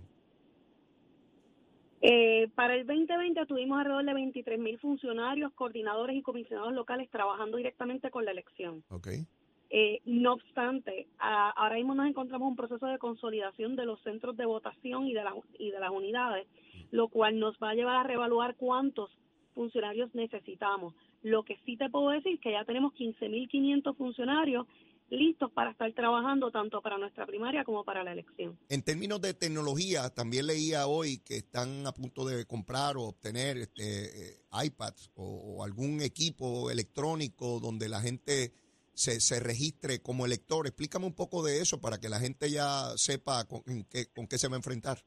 Eh, 2.02 2.50
para 2.56 2.76
el 2.76 2.86
2020 2.88 3.46
tuvimos 3.46 3.78
alrededor 3.80 4.06
de 4.06 4.14
23 4.14 4.60
mil 4.60 4.80
funcionarios, 4.80 5.54
coordinadores 5.54 6.16
y 6.16 6.24
comisionados 6.24 6.74
locales 6.74 7.10
trabajando 7.12 7.58
directamente 7.58 8.10
con 8.10 8.26
la 8.26 8.32
elección. 8.32 8.84
Okay. 8.90 9.28
Eh, 9.74 10.02
no 10.04 10.34
obstante, 10.34 11.08
ahora 11.18 11.76
mismo 11.76 11.96
nos 11.96 12.08
encontramos 12.08 12.46
en 12.46 12.50
un 12.50 12.56
proceso 12.58 12.86
de 12.88 12.98
consolidación 12.98 13.78
de 13.78 13.86
los 13.86 14.02
centros 14.02 14.36
de 14.36 14.46
votación 14.46 15.08
y 15.08 15.14
de, 15.14 15.24
la, 15.24 15.34
y 15.58 15.72
de 15.72 15.80
las 15.80 15.92
unidades, 15.92 16.46
lo 16.92 17.08
cual 17.08 17.40
nos 17.40 17.56
va 17.56 17.70
a 17.70 17.74
llevar 17.74 17.96
a 17.96 18.04
reevaluar 18.04 18.56
cuántos 18.58 19.10
funcionarios 19.56 20.14
necesitamos. 20.14 20.94
Lo 21.24 21.44
que 21.44 21.58
sí 21.66 21.78
te 21.78 21.90
puedo 21.90 22.10
decir 22.10 22.34
es 22.34 22.42
que 22.42 22.52
ya 22.52 22.66
tenemos 22.66 22.94
15.500 22.96 23.96
funcionarios 23.96 24.68
listos 25.10 25.52
para 25.52 25.72
estar 25.72 25.92
trabajando 25.94 26.52
tanto 26.52 26.82
para 26.82 26.98
nuestra 26.98 27.26
primaria 27.26 27.64
como 27.64 27.84
para 27.84 28.04
la 28.04 28.14
elección. 28.14 28.58
En 28.70 28.82
términos 28.82 29.22
de 29.22 29.34
tecnología, 29.34 30.10
también 30.10 30.48
leía 30.48 30.88
hoy 30.88 31.20
que 31.20 31.38
están 31.38 31.86
a 31.86 31.94
punto 31.94 32.26
de 32.26 32.46
comprar 32.46 32.98
o 32.98 33.04
obtener 33.04 33.58
este, 33.58 33.84
eh, 34.06 34.38
iPads 34.66 35.12
o, 35.16 35.64
algún 35.64 36.02
equipo 36.02 36.72
electrónico 36.72 37.60
donde 37.60 37.90
la 37.90 38.00
gente 38.00 38.54
se, 38.94 39.20
se 39.20 39.40
registre 39.40 40.02
como 40.02 40.26
elector. 40.26 40.68
Explícame 40.68 41.06
un 41.06 41.16
poco 41.16 41.44
de 41.44 41.62
eso 41.62 41.80
para 41.80 42.00
que 42.00 42.10
la 42.10 42.20
gente 42.20 42.50
ya 42.50 42.92
sepa 42.96 43.46
con, 43.46 43.62
qué, 43.90 44.06
con 44.14 44.28
qué 44.28 44.38
se 44.38 44.48
va 44.48 44.56
a 44.56 44.58
enfrentar. 44.58 45.00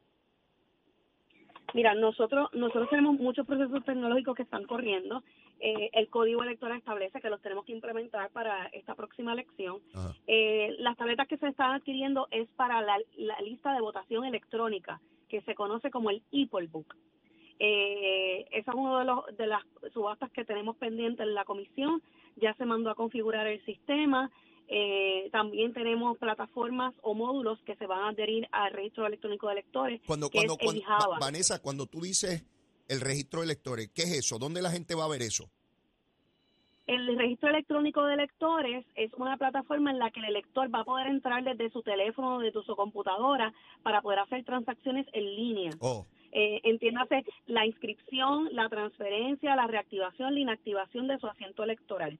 Mira, 1.75 1.95
nosotros 1.95 2.49
nosotros 2.53 2.89
tenemos 2.89 3.19
muchos 3.19 3.45
procesos 3.47 3.85
tecnológicos 3.85 4.37
que 4.37 4.43
están 4.45 4.65
corriendo. 4.65 5.25
Eh, 5.59 5.91
el 5.93 6.09
código 6.09 6.43
electoral 6.43 6.79
establece 6.79 7.21
que 7.21 7.31
los 7.31 7.41
tenemos 7.41 7.65
que 7.65 7.73
implementar 7.73 8.31
para 8.31 8.67
esta 8.67 8.95
próxima 8.95 9.33
elección. 9.33 9.81
Eh, 10.27 10.77
las 10.79 10.97
tabletas 10.97 11.27
que 11.27 11.37
se 11.37 11.49
están 11.49 11.73
adquiriendo 11.73 12.29
es 12.31 12.49
para 12.51 12.81
la, 12.81 12.97
lista 13.43 13.73
de 13.73 13.81
votación 13.81 14.25
electrónica, 14.25 15.01
que 15.29 15.41
se 15.43 15.55
conoce 15.55 15.91
como 15.91 16.11
el 16.11 16.23
e-poll 16.31 16.69
book. 16.69 16.95
Eh, 17.59 18.47
esa 18.51 18.71
es 18.71 18.77
una 18.77 18.99
de, 18.99 19.05
los, 19.05 19.37
de 19.37 19.47
las 19.47 19.63
subastas 19.93 20.31
que 20.33 20.45
tenemos 20.45 20.77
pendientes 20.77 21.27
en 21.27 21.35
la 21.35 21.45
comisión. 21.45 22.03
Ya 22.37 22.55
se 22.55 22.65
mandó 22.65 22.91
a 22.91 22.95
configurar 22.95 23.47
el 23.47 23.65
sistema. 23.65 24.31
Eh, 24.67 25.29
también 25.31 25.73
tenemos 25.73 26.17
plataformas 26.19 26.95
o 27.03 27.15
módulos 27.15 27.61
que 27.67 27.77
se 27.77 27.87
van 27.87 28.01
a 28.01 28.09
adherir 28.09 28.49
al 28.51 28.73
registro 28.73 29.07
electrónico 29.07 29.47
de 29.49 29.53
electores. 29.53 30.01
Cuando, 30.07 30.31
cuando, 30.31 30.57
Vanessa, 31.21 31.61
cuando 31.61 31.87
tú 31.87 32.01
dices 32.01 32.45
el 32.89 33.01
registro 33.01 33.41
de 33.41 33.47
electores, 33.47 33.91
¿qué 33.95 34.03
es 34.03 34.13
eso? 34.19 34.39
¿Dónde 34.39 34.63
la 34.63 34.71
gente 34.71 34.95
va 34.95 35.05
a 35.05 35.09
ver 35.09 35.23
eso? 35.23 35.51
El 36.87 37.17
registro 37.17 37.49
electrónico 37.49 38.05
de 38.05 38.15
electores 38.15 38.85
es 38.95 39.11
una 39.15 39.39
plataforma 39.39 39.91
en 39.91 39.99
la 39.99 40.11
que 40.11 40.21
el 40.21 40.27
elector 40.27 40.75
va 40.75 40.81
a 40.81 40.85
poder 40.85 41.07
entrar 41.07 41.43
desde 41.43 41.71
su 41.71 41.83
teléfono, 41.83 42.41
desde 42.41 42.63
su 42.63 42.77
computadora, 42.77 43.55
para 43.83 44.03
poder 44.03 44.19
hacer 44.19 44.45
transacciones 44.45 45.07
en 45.15 45.25
línea. 45.25 45.71
Oh. 45.81 46.07
Eh, 46.37 46.61
entiéndase 46.65 47.25
la 47.47 47.65
inscripción, 47.65 48.49
la 48.53 48.69
transferencia, 48.69 49.55
la 49.55 49.69
reactivación, 49.69 50.35
la 50.35 50.41
inactivación 50.41 51.07
de 51.07 51.19
su 51.19 51.29
asiento 51.29 51.63
electoral. 51.63 52.19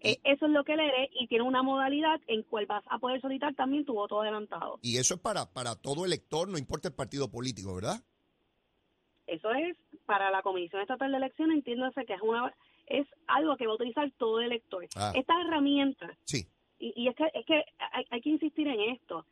Eh, 0.00 0.18
eso 0.24 0.46
es 0.46 0.52
lo 0.52 0.64
que 0.64 0.76
lee 0.76 1.08
y 1.20 1.28
tiene 1.28 1.44
una 1.44 1.62
modalidad 1.62 2.20
en 2.26 2.42
cual 2.42 2.66
vas 2.66 2.82
a 2.90 2.98
poder 2.98 3.20
solicitar 3.20 3.54
también 3.54 3.84
tu 3.84 3.94
voto 3.94 4.20
adelantado. 4.20 4.80
Y 4.82 4.98
eso 4.98 5.14
es 5.14 5.20
para, 5.20 5.46
para 5.46 5.76
todo 5.76 6.04
elector, 6.04 6.48
no 6.48 6.58
importa 6.58 6.88
el 6.88 6.94
partido 6.94 7.30
político, 7.30 7.76
¿verdad? 7.76 8.02
Eso 9.28 9.52
es 9.52 9.76
para 10.06 10.32
la 10.32 10.42
Comisión 10.42 10.82
Estatal 10.82 11.12
de 11.12 11.18
Elecciones, 11.18 11.58
entiéndase 11.58 12.04
que 12.04 12.14
es 12.14 12.20
una 12.22 12.52
es 12.86 13.06
algo 13.28 13.56
que 13.56 13.66
va 13.66 13.72
a 13.72 13.76
utilizar 13.76 14.10
todo 14.18 14.40
elector. 14.40 14.86
Ah. 14.96 15.12
Esta 15.14 15.40
herramienta, 15.40 16.16
sí. 16.24 16.48
y, 16.80 16.92
y, 16.96 17.08
es 17.08 17.16
que, 17.16 17.30
es 17.32 17.46
que 17.46 17.64
hay, 17.92 18.06
hay 18.10 18.20
que 18.20 18.30
insistir 18.30 18.66
en 18.66 18.80
esto, 18.92 19.24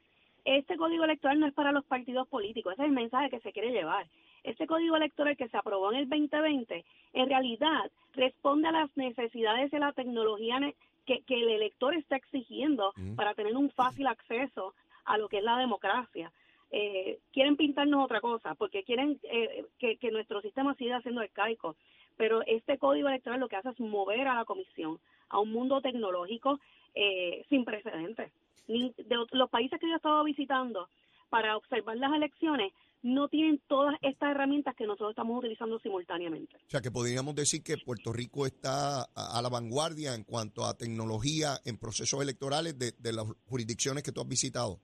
este 0.44 0.76
código 0.76 1.04
electoral 1.04 1.40
no 1.40 1.46
es 1.46 1.54
para 1.54 1.72
los 1.72 1.84
partidos 1.84 2.28
políticos, 2.28 2.74
ese 2.74 2.82
es 2.82 2.88
el 2.88 2.94
mensaje 2.94 3.30
que 3.30 3.40
se 3.40 3.52
quiere 3.52 3.70
llevar. 3.70 4.06
Este 4.42 4.66
código 4.66 4.96
electoral 4.96 5.36
que 5.36 5.48
se 5.48 5.56
aprobó 5.56 5.90
en 5.92 6.00
el 6.00 6.08
2020, 6.08 6.84
en 7.14 7.28
realidad 7.28 7.90
responde 8.12 8.68
a 8.68 8.72
las 8.72 8.96
necesidades 8.96 9.70
de 9.70 9.78
la 9.78 9.92
tecnología 9.92 10.60
que, 11.06 11.22
el 11.28 11.48
elector 11.48 11.94
está 11.94 12.16
exigiendo 12.16 12.92
mm. 12.96 13.14
para 13.14 13.34
tener 13.34 13.56
un 13.56 13.70
fácil 13.70 14.06
acceso 14.06 14.74
a 15.04 15.18
lo 15.18 15.28
que 15.28 15.38
es 15.38 15.44
la 15.44 15.58
democracia. 15.58 16.30
Eh, 16.70 17.18
quieren 17.32 17.56
pintarnos 17.56 18.04
otra 18.04 18.20
cosa, 18.20 18.54
porque 18.54 18.82
quieren 18.82 19.18
eh, 19.24 19.64
que, 19.78 20.10
nuestro 20.10 20.40
sistema 20.40 20.74
siga 20.74 21.00
siendo 21.02 21.20
arcaico. 21.20 21.76
Pero 22.16 22.42
este 22.46 22.78
código 22.78 23.08
electoral 23.08 23.40
lo 23.40 23.48
que 23.48 23.56
hace 23.56 23.70
es 23.70 23.80
mover 23.80 24.28
a 24.28 24.34
la 24.34 24.44
comisión 24.44 24.98
a 25.28 25.40
un 25.40 25.52
mundo 25.52 25.80
tecnológico 25.80 26.60
eh, 26.94 27.44
sin 27.48 27.64
precedentes 27.64 28.30
de 28.66 29.26
los 29.32 29.50
países 29.50 29.78
que 29.78 29.86
yo 29.86 29.94
he 29.94 29.96
estado 29.96 30.24
visitando 30.24 30.88
para 31.28 31.56
observar 31.56 31.96
las 31.96 32.12
elecciones 32.12 32.72
no 33.02 33.28
tienen 33.28 33.60
todas 33.66 33.94
estas 34.00 34.30
herramientas 34.30 34.74
que 34.74 34.86
nosotros 34.86 35.10
estamos 35.10 35.38
utilizando 35.38 35.78
simultáneamente. 35.80 36.56
O 36.56 36.70
sea, 36.70 36.80
que 36.80 36.90
podríamos 36.90 37.34
decir 37.34 37.62
que 37.62 37.76
Puerto 37.76 38.14
Rico 38.14 38.46
está 38.46 39.02
a, 39.14 39.42
la 39.42 39.50
vanguardia 39.50 40.14
en 40.14 40.24
cuanto 40.24 40.64
a 40.64 40.74
tecnología 40.74 41.58
en 41.66 41.76
procesos 41.76 42.22
electorales 42.22 42.78
de, 42.78 42.92
de 42.98 43.12
las 43.12 43.26
jurisdicciones 43.46 44.02
que 44.02 44.10
tú 44.10 44.22
has 44.22 44.28
visitado. 44.28 44.80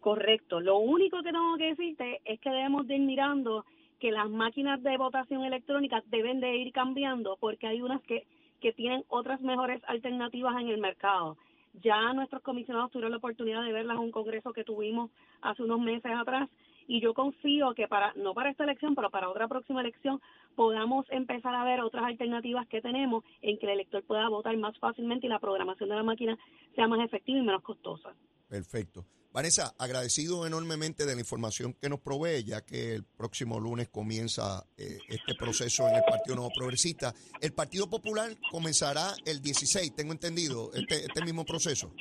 Correcto. 0.00 0.60
Lo 0.60 0.76
único 0.78 1.22
que 1.22 1.32
tengo 1.32 1.56
que 1.56 1.64
decirte 1.64 2.20
es 2.26 2.38
que 2.40 2.50
debemos 2.50 2.86
de 2.86 2.96
ir 2.96 3.02
mirando 3.02 3.64
que 3.98 4.10
las 4.10 4.28
máquinas 4.28 4.82
de 4.82 4.98
votación 4.98 5.44
electrónica 5.44 6.02
deben 6.08 6.40
de 6.40 6.56
ir 6.56 6.72
cambiando 6.72 7.38
porque 7.40 7.66
hay 7.66 7.80
unas 7.80 8.02
que, 8.02 8.26
que 8.66 8.72
tienen 8.72 9.04
otras 9.06 9.40
mejores 9.42 9.80
alternativas 9.86 10.60
en 10.60 10.66
el 10.66 10.78
mercado. 10.78 11.36
Ya 11.84 12.12
nuestros 12.14 12.42
comisionados 12.42 12.90
tuvieron 12.90 13.12
la 13.12 13.18
oportunidad 13.18 13.62
de 13.62 13.72
verlas 13.72 13.96
en 13.96 14.02
un 14.02 14.10
congreso 14.10 14.52
que 14.52 14.64
tuvimos 14.64 15.12
hace 15.40 15.62
unos 15.62 15.78
meses 15.78 16.10
atrás 16.12 16.48
y 16.88 17.00
yo 17.00 17.14
confío 17.14 17.74
que 17.74 17.86
para 17.86 18.12
no 18.14 18.34
para 18.34 18.50
esta 18.50 18.64
elección, 18.64 18.96
pero 18.96 19.08
para 19.08 19.28
otra 19.28 19.46
próxima 19.46 19.82
elección 19.82 20.20
podamos 20.56 21.06
empezar 21.10 21.54
a 21.54 21.62
ver 21.62 21.80
otras 21.80 22.06
alternativas 22.06 22.66
que 22.66 22.82
tenemos 22.82 23.22
en 23.40 23.56
que 23.56 23.66
el 23.66 23.74
elector 23.74 24.02
pueda 24.02 24.28
votar 24.28 24.56
más 24.56 24.76
fácilmente 24.80 25.26
y 25.26 25.30
la 25.30 25.38
programación 25.38 25.88
de 25.88 25.94
la 25.94 26.02
máquina 26.02 26.36
sea 26.74 26.88
más 26.88 26.98
efectiva 27.04 27.38
y 27.38 27.42
menos 27.42 27.62
costosa. 27.62 28.16
Perfecto. 28.48 29.04
Vanessa, 29.36 29.74
agradecido 29.78 30.46
enormemente 30.46 31.04
de 31.04 31.12
la 31.12 31.20
información 31.20 31.74
que 31.78 31.90
nos 31.90 32.00
provee, 32.00 32.42
ya 32.42 32.64
que 32.64 32.94
el 32.94 33.04
próximo 33.04 33.60
lunes 33.60 33.90
comienza 33.90 34.64
eh, 34.78 34.96
este 35.10 35.34
proceso 35.34 35.86
en 35.90 35.96
el 35.96 36.04
Partido 36.08 36.36
Nuevo 36.36 36.50
Progresista. 36.56 37.12
El 37.42 37.52
Partido 37.52 37.86
Popular 37.86 38.30
comenzará 38.50 39.12
el 39.26 39.42
16, 39.42 39.94
tengo 39.94 40.12
entendido, 40.12 40.70
este, 40.72 41.04
este 41.04 41.22
mismo 41.22 41.44
proceso. 41.44 41.92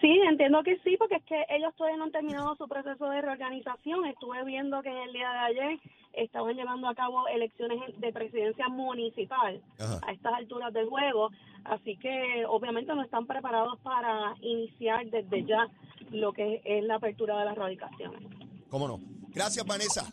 Sí, 0.00 0.10
entiendo 0.28 0.64
que 0.64 0.78
sí, 0.78 0.96
porque 0.98 1.14
es 1.14 1.24
que 1.26 1.44
ellos 1.48 1.72
todavía 1.76 1.98
no 1.98 2.04
han 2.06 2.10
terminado 2.10 2.56
su 2.56 2.66
proceso 2.66 3.08
de 3.08 3.20
reorganización. 3.20 4.04
Estuve 4.06 4.44
viendo 4.44 4.82
que 4.82 4.88
en 4.88 4.96
el 4.96 5.12
día 5.12 5.30
de 5.30 5.38
ayer 5.38 5.80
estaban 6.14 6.56
llevando 6.56 6.88
a 6.88 6.94
cabo 6.96 7.28
elecciones 7.28 7.78
de 8.00 8.12
presidencia 8.12 8.68
municipal 8.68 9.60
a 9.78 10.10
estas 10.10 10.34
alturas 10.34 10.72
del 10.72 10.88
juego, 10.88 11.30
así 11.64 11.96
que 11.98 12.44
obviamente 12.48 12.92
no 12.94 13.02
están 13.02 13.26
preparados 13.26 13.78
para 13.80 14.34
iniciar 14.40 15.06
desde 15.06 15.44
ya 15.44 15.68
lo 16.10 16.32
que 16.32 16.60
es 16.64 16.84
la 16.84 16.96
apertura 16.96 17.38
de 17.38 17.44
las 17.44 17.56
radicaciones. 17.56 18.20
¿Cómo 18.68 18.88
no? 18.88 19.00
Gracias, 19.28 19.64
Vanessa. 19.66 20.10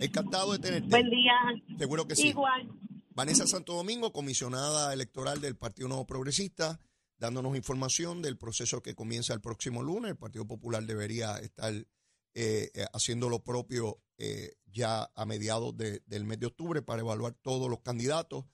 Encantado 0.00 0.52
de 0.52 0.58
tenerte. 0.58 0.88
Buen 0.88 1.10
día. 1.10 1.32
Seguro 1.78 2.06
que 2.06 2.16
sí. 2.16 2.28
Igual. 2.28 2.68
Vanessa 3.14 3.46
Santo 3.46 3.74
Domingo, 3.74 4.12
comisionada 4.12 4.92
electoral 4.92 5.40
del 5.40 5.56
Partido 5.56 5.88
Nuevo 5.88 6.06
Progresista, 6.06 6.80
dándonos 7.18 7.56
información 7.56 8.22
del 8.22 8.38
proceso 8.38 8.82
que 8.82 8.94
comienza 8.94 9.34
el 9.34 9.40
próximo 9.40 9.82
lunes. 9.82 10.12
El 10.12 10.16
Partido 10.16 10.46
Popular 10.46 10.82
debería 10.84 11.36
estar 11.36 11.72
eh, 11.74 11.86
eh, 12.34 12.70
haciendo 12.94 13.28
lo 13.28 13.44
propio 13.44 14.00
eh, 14.16 14.54
ya 14.64 15.10
a 15.14 15.26
mediados 15.26 15.76
del 15.76 16.24
mes 16.24 16.40
de 16.40 16.46
octubre 16.46 16.80
para 16.80 17.02
evaluar 17.02 17.34
todos 17.34 17.68
los 17.68 17.80
candidatos 17.80 18.46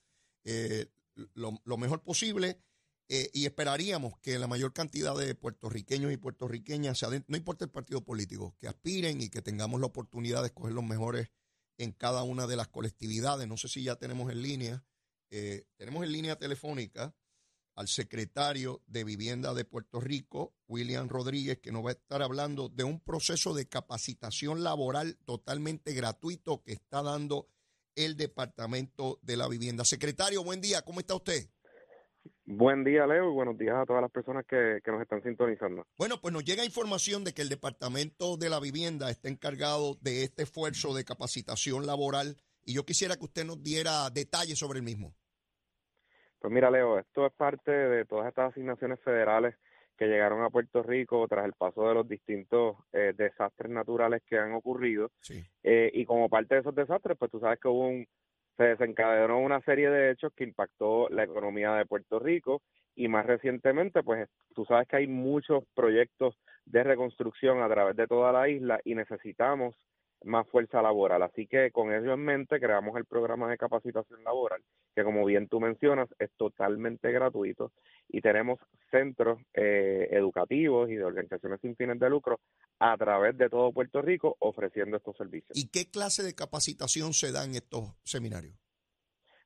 lo, 1.35 1.59
lo, 1.63 1.77
mejor 1.77 2.01
posible. 2.01 2.59
Eh, 3.11 3.31
y 3.33 3.45
esperaríamos 3.45 4.19
que 4.19 4.37
la 4.37 4.45
mayor 4.45 4.71
cantidad 4.71 5.17
de 5.17 5.33
puertorriqueños 5.33 6.13
y 6.13 6.17
puertorriqueñas, 6.17 7.01
no 7.27 7.37
importa 7.37 7.65
el 7.65 7.71
partido 7.71 8.01
político, 8.01 8.55
que 8.59 8.67
aspiren 8.67 9.19
y 9.19 9.29
que 9.29 9.41
tengamos 9.41 9.79
la 9.79 9.87
oportunidad 9.87 10.41
de 10.41 10.47
escoger 10.47 10.73
los 10.73 10.83
mejores 10.83 11.31
en 11.79 11.91
cada 11.91 12.21
una 12.21 12.45
de 12.45 12.55
las 12.55 12.67
colectividades. 12.67 13.47
No 13.47 13.57
sé 13.57 13.67
si 13.67 13.81
ya 13.81 13.95
tenemos 13.95 14.31
en 14.31 14.43
línea, 14.43 14.85
eh, 15.31 15.65
tenemos 15.75 16.03
en 16.03 16.11
línea 16.11 16.37
telefónica 16.37 17.15
al 17.73 17.87
secretario 17.87 18.83
de 18.85 19.03
Vivienda 19.03 19.55
de 19.55 19.65
Puerto 19.65 19.99
Rico, 19.99 20.53
William 20.67 21.09
Rodríguez, 21.09 21.57
que 21.59 21.71
nos 21.71 21.83
va 21.83 21.89
a 21.89 21.93
estar 21.93 22.21
hablando 22.21 22.69
de 22.69 22.83
un 22.83 22.99
proceso 22.99 23.55
de 23.55 23.67
capacitación 23.67 24.63
laboral 24.63 25.17
totalmente 25.25 25.93
gratuito 25.93 26.61
que 26.61 26.73
está 26.73 27.01
dando 27.01 27.47
el 27.95 28.17
Departamento 28.17 29.17
de 29.23 29.37
la 29.37 29.47
Vivienda. 29.47 29.83
Secretario, 29.83 30.43
buen 30.43 30.61
día, 30.61 30.83
¿cómo 30.83 30.99
está 30.99 31.15
usted? 31.15 31.49
Buen 32.51 32.83
día, 32.83 33.05
Leo, 33.05 33.29
y 33.29 33.33
buenos 33.35 33.59
días 33.59 33.75
a 33.75 33.85
todas 33.85 34.01
las 34.01 34.09
personas 34.09 34.43
que, 34.43 34.81
nos 34.87 35.03
están 35.03 35.21
sintonizando. 35.21 35.85
Bueno, 35.99 36.15
pues 36.19 36.33
nos 36.33 36.43
llega 36.43 36.65
información 36.65 37.23
de 37.23 37.31
que 37.31 37.43
el 37.43 37.47
Departamento 37.47 38.37
de 38.37 38.49
la 38.49 38.59
Vivienda 38.59 39.11
está 39.11 39.29
encargado 39.29 39.97
de 40.01 40.23
este 40.23 40.41
esfuerzo 40.43 40.95
de 40.95 41.05
capacitación 41.05 41.85
laboral 41.85 42.37
y 42.65 42.73
yo 42.73 42.85
quisiera 42.85 43.17
que 43.17 43.25
usted 43.25 43.45
nos 43.45 43.61
diera 43.61 44.09
detalles 44.09 44.57
sobre 44.57 44.79
el 44.79 44.83
mismo. 44.83 45.13
Pues 46.39 46.51
mira, 46.51 46.71
Leo, 46.71 46.97
esto 46.97 47.27
es 47.27 47.33
parte 47.33 47.69
de 47.69 48.05
todas 48.05 48.27
estas 48.27 48.49
asignaciones 48.49 48.99
federales 49.01 49.53
que 49.95 50.07
llegaron 50.07 50.41
a 50.41 50.49
Puerto 50.49 50.81
Rico 50.81 51.27
tras 51.27 51.45
el 51.45 51.53
paso 51.53 51.87
de 51.87 51.93
los 51.93 52.09
distintos 52.09 52.77
eh, 52.93 53.13
desastres 53.15 53.71
naturales 53.71 54.23
que 54.27 54.39
han 54.39 54.53
ocurrido. 54.53 55.11
Sí. 55.21 55.45
Eh, 55.61 55.91
y 55.93 56.03
como 56.03 56.27
parte 56.29 56.55
de 56.55 56.61
esos 56.61 56.73
desastres, 56.73 57.15
pues 57.15 57.29
tú 57.29 57.39
sabes 57.39 57.59
que 57.59 57.67
hubo 57.67 57.89
un 57.89 58.07
se 58.59 58.65
desencadenó 58.65 59.39
una 59.39 59.61
serie 59.61 59.89
de 59.89 60.11
hechos 60.11 60.33
que 60.35 60.43
impactó 60.43 61.07
la 61.07 61.23
economía 61.23 61.75
de 61.75 61.85
Puerto 61.85 62.19
Rico 62.19 62.61
y 62.93 63.07
más 63.07 63.25
recientemente, 63.25 64.03
pues 64.03 64.27
tú 64.53 64.65
sabes 64.65 64.85
que 64.85 64.97
hay 64.97 65.07
muchos 65.07 65.63
proyectos 65.73 66.35
de 66.65 66.83
reconstrucción 66.83 67.61
a 67.61 67.69
través 67.69 67.95
de 67.95 68.05
toda 68.05 68.33
la 68.33 68.49
isla 68.49 68.81
y 68.83 68.95
necesitamos 68.95 69.75
más 70.23 70.47
fuerza 70.47 70.81
laboral. 70.81 71.23
Así 71.23 71.47
que 71.47 71.71
con 71.71 71.93
ello 71.93 72.13
en 72.13 72.23
mente 72.23 72.59
creamos 72.59 72.97
el 72.97 73.05
programa 73.05 73.49
de 73.49 73.57
capacitación 73.57 74.23
laboral, 74.23 74.61
que 74.95 75.03
como 75.03 75.25
bien 75.25 75.47
tú 75.47 75.59
mencionas 75.59 76.09
es 76.19 76.29
totalmente 76.37 77.11
gratuito 77.11 77.71
y 78.07 78.21
tenemos 78.21 78.59
centros 78.91 79.39
eh, 79.53 80.07
educativos 80.11 80.89
y 80.89 80.95
de 80.95 81.03
organizaciones 81.03 81.59
sin 81.61 81.75
fines 81.75 81.99
de 81.99 82.09
lucro 82.09 82.39
a 82.79 82.97
través 82.97 83.37
de 83.37 83.49
todo 83.49 83.71
Puerto 83.71 84.01
Rico 84.01 84.35
ofreciendo 84.39 84.97
estos 84.97 85.15
servicios. 85.17 85.57
¿Y 85.57 85.69
qué 85.69 85.89
clase 85.89 86.23
de 86.23 86.35
capacitación 86.35 87.13
se 87.13 87.31
da 87.31 87.45
en 87.45 87.55
estos 87.55 87.95
seminarios? 88.03 88.55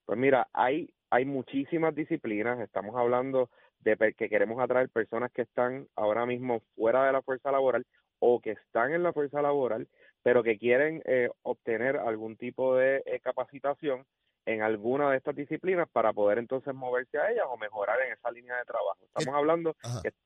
Pues 0.06 0.20
mira, 0.20 0.50
hay, 0.54 0.94
hay 1.10 1.26
muchísimas 1.26 1.96
disciplinas, 1.96 2.60
estamos 2.60 2.96
hablando 2.96 3.50
de 3.80 4.14
que 4.18 4.30
queremos 4.30 4.62
atraer 4.62 4.90
personas 4.90 5.32
que 5.32 5.44
están 5.44 5.88
ahora 5.96 6.26
mismo 6.26 6.62
fuera 6.76 7.06
de 7.06 7.12
la 7.12 7.22
fuerza 7.22 7.52
laboral 7.52 7.86
o 8.20 8.40
que 8.40 8.52
están 8.52 8.94
en 8.94 9.04
la 9.04 9.12
fuerza 9.12 9.42
laboral 9.42 9.88
pero 10.24 10.42
que 10.42 10.58
quieren 10.58 11.04
eh, 11.06 11.30
obtener 11.44 11.98
algún 11.98 12.38
tipo 12.38 12.76
de 12.76 13.04
eh, 13.06 13.20
capacitación 13.22 14.06
en 14.46 14.62
alguna 14.62 15.12
de 15.12 15.18
estas 15.18 15.36
disciplinas 15.36 15.88
para 15.90 16.12
poder 16.12 16.38
entonces 16.38 16.74
moverse 16.74 17.18
a 17.18 17.32
ellas 17.32 17.46
o 17.48 17.58
mejorar 17.58 17.98
en 18.06 18.14
esa 18.14 18.32
línea 18.32 18.58
de 18.58 18.66
trabajo. 18.66 18.98
Estamos 19.02 19.36
hablando 19.36 19.76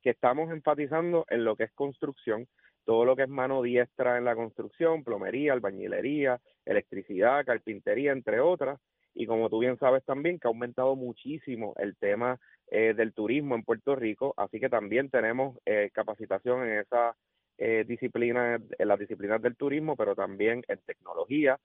que, 0.02 0.10
estamos 0.10 0.52
enfatizando 0.52 1.26
en 1.30 1.44
lo 1.44 1.56
que 1.56 1.66
es 1.66 1.72
construcción, 1.74 2.48
todo 2.86 3.06
lo 3.06 3.16
que 3.16 3.24
es 3.24 3.30
mano 3.30 3.62
diestra 3.62 4.18
en 4.18 4.26
la 4.26 4.36
construcción, 4.36 5.04
plomería, 5.04 5.54
albañilería, 5.54 6.40
electricidad, 6.66 7.46
carpintería, 7.46 8.12
entre 8.12 8.40
otras. 8.40 8.80
Y 9.14 9.28
como 9.28 9.50
tú 9.50 9.60
bien 9.60 9.78
sabes 9.78 10.04
también 10.04 10.40
que 10.40 10.48
ha 10.48 10.50
aumentado 10.50 10.96
muchísimo 10.96 11.74
el 11.78 11.96
tema 11.98 12.40
eh, 12.70 12.94
del 12.96 13.14
turismo 13.14 13.56
en 13.56 13.64
Puerto 13.64 13.96
Rico, 13.96 14.34
así 14.38 14.60
que 14.60 14.70
también 14.70 15.10
tenemos 15.10 15.58
capacitación 15.94 16.68
en 16.68 16.80
esa 16.80 17.16
eh, 17.58 17.84
disciplinas, 17.88 18.62
en 18.78 18.88
las 18.88 19.00
disciplinas 19.00 19.42
del 19.42 19.56
turismo, 19.56 19.96
pero 19.96 20.16
también 20.16 20.64
en 20.68 20.80
tecnología, 20.86 21.60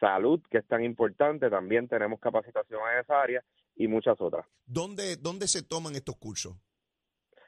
salud, 0.00 0.40
que 0.50 0.58
es 0.58 0.66
tan 0.66 0.84
importante, 0.84 1.50
también 1.50 1.88
tenemos 1.88 2.20
capacitación 2.20 2.80
en 2.92 3.00
esa 3.00 3.20
área 3.20 3.44
y 3.76 3.88
muchas 3.88 4.20
otras. 4.20 4.46
¿Dónde, 4.64 5.16
dónde 5.16 5.48
se 5.48 5.62
toman 5.62 5.94
estos 5.94 6.16
cursos? 6.16 6.56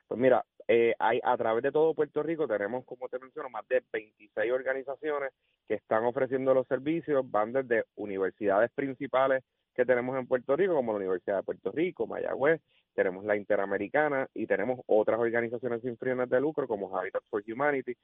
Pues 0.08 0.20
mira, 0.20 0.44
eh, 0.68 0.94
hay 0.98 1.20
a 1.22 1.36
través 1.36 1.62
de 1.62 1.72
todo 1.72 1.94
Puerto 1.94 2.22
Rico 2.22 2.48
tenemos, 2.48 2.84
como 2.84 3.08
te 3.08 3.18
menciono, 3.18 3.50
más 3.50 3.66
de 3.68 3.82
26 3.92 4.52
organizaciones 4.52 5.32
que 5.66 5.74
están 5.74 6.04
ofreciendo 6.04 6.54
los 6.54 6.66
servicios, 6.66 7.28
van 7.30 7.52
desde 7.52 7.84
universidades 7.94 8.70
principales 8.72 9.44
que 9.74 9.84
tenemos 9.84 10.16
en 10.18 10.26
Puerto 10.26 10.56
Rico, 10.56 10.74
como 10.74 10.92
la 10.92 10.98
Universidad 10.98 11.38
de 11.38 11.42
Puerto 11.42 11.70
Rico, 11.70 12.06
Mayagüez, 12.06 12.60
tenemos 12.96 13.24
la 13.24 13.36
Interamericana 13.36 14.28
y 14.34 14.46
tenemos 14.46 14.80
otras 14.86 15.20
organizaciones 15.20 15.82
sin 15.82 15.96
fines 15.98 16.28
de 16.28 16.40
lucro 16.40 16.66
como 16.66 16.96
Habitat 16.96 17.22
for 17.30 17.44
Humanity, 17.46 17.94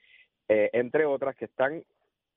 eh, 0.49 0.71
entre 0.73 1.07
otras 1.07 1.35
que 1.35 1.47
están 1.47 1.83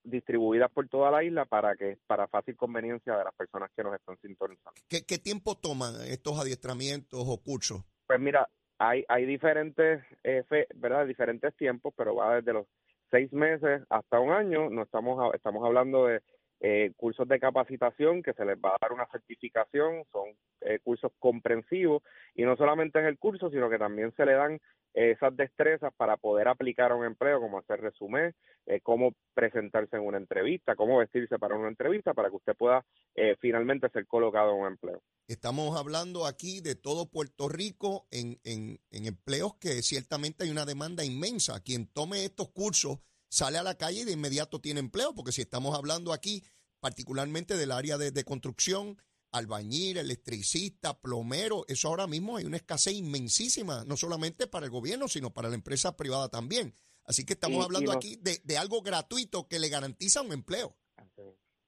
distribuidas 0.03 0.71
por 0.71 0.87
toda 0.87 1.11
la 1.11 1.23
isla 1.23 1.45
para 1.45 1.75
que 1.75 1.97
para 2.07 2.27
fácil 2.27 2.55
conveniencia 2.55 3.17
de 3.17 3.23
las 3.23 3.33
personas 3.35 3.69
que 3.75 3.83
nos 3.83 3.93
están 3.95 4.17
sintonizando. 4.21 4.79
¿Qué, 4.87 5.05
qué 5.05 5.17
tiempo 5.17 5.55
toman 5.55 5.95
estos 6.07 6.39
adiestramientos 6.39 7.23
o 7.25 7.37
cursos? 7.43 7.83
Pues 8.07 8.19
mira, 8.19 8.47
hay 8.77 9.03
hay 9.07 9.25
diferentes 9.25 10.03
eh, 10.23 10.43
verdad 10.75 11.05
diferentes 11.05 11.55
tiempos, 11.55 11.93
pero 11.97 12.15
va 12.15 12.35
desde 12.35 12.53
los 12.53 12.67
seis 13.11 13.33
meses 13.33 13.81
hasta 13.89 14.19
un 14.19 14.31
año. 14.31 14.69
No 14.69 14.83
estamos 14.83 15.33
estamos 15.33 15.65
hablando 15.65 16.05
de 16.05 16.21
eh, 16.67 16.93
cursos 16.97 17.27
de 17.27 17.39
capacitación 17.39 18.23
que 18.23 18.33
se 18.33 18.43
les 18.43 18.57
va 18.57 18.69
a 18.69 18.77
dar 18.81 18.91
una 18.91 19.05
certificación, 19.11 20.03
son 20.11 20.29
eh, 20.61 20.79
cursos 20.83 21.11
comprensivos 21.19 22.01
y 22.33 22.41
no 22.41 22.57
solamente 22.57 22.99
es 22.99 23.05
el 23.05 23.19
curso, 23.19 23.51
sino 23.51 23.69
que 23.69 23.77
también 23.77 24.11
se 24.15 24.25
le 24.25 24.33
dan 24.33 24.59
esas 24.95 25.35
destrezas 25.37 25.93
para 25.95 26.17
poder 26.17 26.47
aplicar 26.47 26.91
a 26.91 26.95
un 26.95 27.05
empleo, 27.05 27.39
como 27.39 27.59
hacer 27.59 27.81
resumen, 27.81 28.33
eh, 28.65 28.79
cómo 28.81 29.11
presentarse 29.35 29.95
en 29.97 30.03
una 30.07 30.17
entrevista, 30.17 30.75
cómo 30.75 30.97
vestirse 30.97 31.37
para 31.37 31.55
una 31.55 31.67
entrevista, 31.67 32.15
para 32.15 32.29
que 32.29 32.37
usted 32.37 32.55
pueda 32.55 32.83
eh, 33.13 33.35
finalmente 33.39 33.87
ser 33.89 34.07
colocado 34.07 34.55
en 34.55 34.61
un 34.61 34.67
empleo. 34.67 35.03
Estamos 35.27 35.77
hablando 35.77 36.25
aquí 36.25 36.61
de 36.61 36.73
todo 36.73 37.11
Puerto 37.11 37.47
Rico 37.47 38.07
en, 38.09 38.39
en 38.43 38.79
empleos 39.05 39.53
que 39.59 39.83
ciertamente 39.83 40.45
hay 40.45 40.49
una 40.49 40.65
demanda 40.65 41.05
inmensa. 41.05 41.61
Quien 41.61 41.85
tome 41.85 42.25
estos 42.25 42.49
cursos 42.49 42.99
sale 43.35 43.57
a 43.57 43.63
la 43.63 43.75
calle 43.75 44.01
y 44.01 44.05
de 44.05 44.13
inmediato 44.13 44.61
tiene 44.61 44.79
empleo, 44.79 45.13
porque 45.13 45.33
si 45.33 45.41
estamos 45.41 45.77
hablando 45.77 46.13
aquí 46.13 46.43
particularmente 46.85 47.57
del 47.57 47.71
área 47.71 47.97
de, 47.97 48.11
de 48.11 48.23
construcción, 48.23 49.01
albañil, 49.31 49.97
electricista, 49.97 51.01
plomero, 51.01 51.65
eso 51.67 51.87
ahora 51.87 52.05
mismo 52.05 52.37
hay 52.37 52.45
una 52.45 52.57
escasez 52.57 52.93
inmensísima, 52.93 53.83
no 53.85 53.97
solamente 53.97 54.45
para 54.45 54.67
el 54.67 54.71
gobierno, 54.71 55.07
sino 55.07 55.33
para 55.33 55.49
la 55.49 55.55
empresa 55.55 55.97
privada 55.97 56.29
también. 56.29 56.75
Así 57.03 57.25
que 57.25 57.33
estamos 57.33 57.65
hablando 57.65 57.91
aquí 57.91 58.19
de, 58.21 58.39
de, 58.43 58.57
algo 58.59 58.83
gratuito 58.83 59.47
que 59.47 59.57
le 59.57 59.69
garantiza 59.69 60.21
un 60.21 60.31
empleo. 60.31 60.77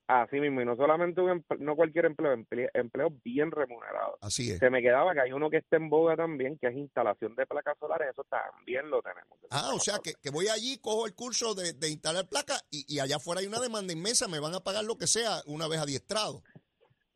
Así 0.07 0.39
mismo, 0.39 0.61
y 0.61 0.65
no 0.65 0.77
solamente 0.77 1.19
un 1.19 1.43
no 1.59 1.75
cualquier 1.75 2.05
empleo, 2.05 2.31
empleo, 2.31 3.09
bien 3.25 3.51
remunerado. 3.51 4.17
Así 4.21 4.51
es. 4.51 4.59
Se 4.59 4.69
me 4.69 4.81
quedaba 4.81 5.13
que 5.13 5.19
hay 5.19 5.33
uno 5.33 5.49
que 5.49 5.57
está 5.57 5.75
en 5.75 5.89
boga 5.89 6.15
también, 6.15 6.57
que 6.57 6.67
es 6.67 6.75
instalación 6.77 7.35
de 7.35 7.45
placas 7.45 7.77
solares, 7.77 8.11
eso 8.11 8.23
también 8.29 8.89
lo 8.89 9.01
tenemos. 9.01 9.37
Ah, 9.51 9.71
o 9.75 9.79
sea, 9.79 9.99
que, 10.01 10.13
que, 10.21 10.29
voy 10.29 10.47
allí, 10.47 10.77
cojo 10.79 11.05
el 11.05 11.13
curso 11.13 11.53
de, 11.55 11.73
de 11.73 11.89
instalar 11.89 12.25
placas 12.29 12.65
y, 12.71 12.85
y, 12.87 12.99
allá 12.99 13.17
afuera 13.17 13.41
hay 13.41 13.47
una 13.47 13.59
demanda 13.59 13.91
inmensa, 13.91 14.29
me 14.29 14.39
van 14.39 14.55
a 14.55 14.61
pagar 14.61 14.85
lo 14.85 14.97
que 14.97 15.07
sea 15.07 15.41
una 15.45 15.67
vez 15.67 15.81
adiestrado. 15.81 16.41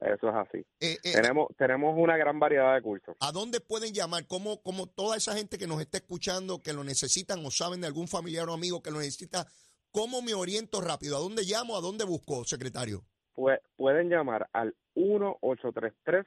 Eso 0.01 0.30
es 0.30 0.36
así. 0.36 0.58
Eh, 0.80 0.97
eh, 1.04 1.13
tenemos 1.13 1.47
tenemos 1.58 1.93
una 1.95 2.17
gran 2.17 2.39
variedad 2.39 2.73
de 2.73 2.82
cursos. 2.82 3.15
¿A 3.19 3.32
dónde 3.32 3.62
pueden 3.62 3.93
llamar? 3.93 4.25
¿Cómo, 4.25 4.62
cómo 4.63 4.88
toda 4.88 5.15
esa 5.15 5.36
gente 5.36 5.60
que 5.60 5.67
nos 5.67 5.80
está 5.80 5.99
escuchando, 5.99 6.62
que 6.62 6.73
lo 6.73 6.84
necesitan 6.84 7.45
o 7.45 7.51
saben 7.51 7.82
de 7.82 7.88
algún 7.88 8.08
familiar 8.08 8.49
o 8.49 8.54
amigo 8.54 8.82
que 8.82 8.89
lo 8.89 8.97
necesita, 8.97 9.45
cómo 9.91 10.21
me 10.21 10.34
oriento 10.34 10.82
rápido? 10.82 11.17
¿A 11.17 11.19
dónde 11.19 11.43
llamo? 11.43 11.77
¿A 11.77 11.82
dónde 11.82 12.06
busco, 12.06 12.43
secretario? 12.43 13.04
Pues, 13.34 13.60
pueden 13.75 14.10
llamar 14.10 14.47
al 14.54 14.75
1833 14.95 16.25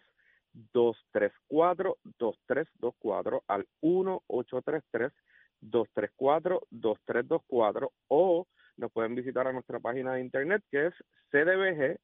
234 0.73 1.99
2324 2.05 3.43
al 3.49 3.67
1833 3.83 5.13
234 5.61 6.61
2324 6.71 7.93
o 8.09 8.47
nos 8.77 8.93
pueden 8.93 9.15
visitar 9.15 9.47
a 9.47 9.53
nuestra 9.53 9.81
página 9.81 10.15
de 10.15 10.21
internet 10.21 10.63
que 10.71 10.87
es 10.87 10.95
cdbg- 11.33 11.99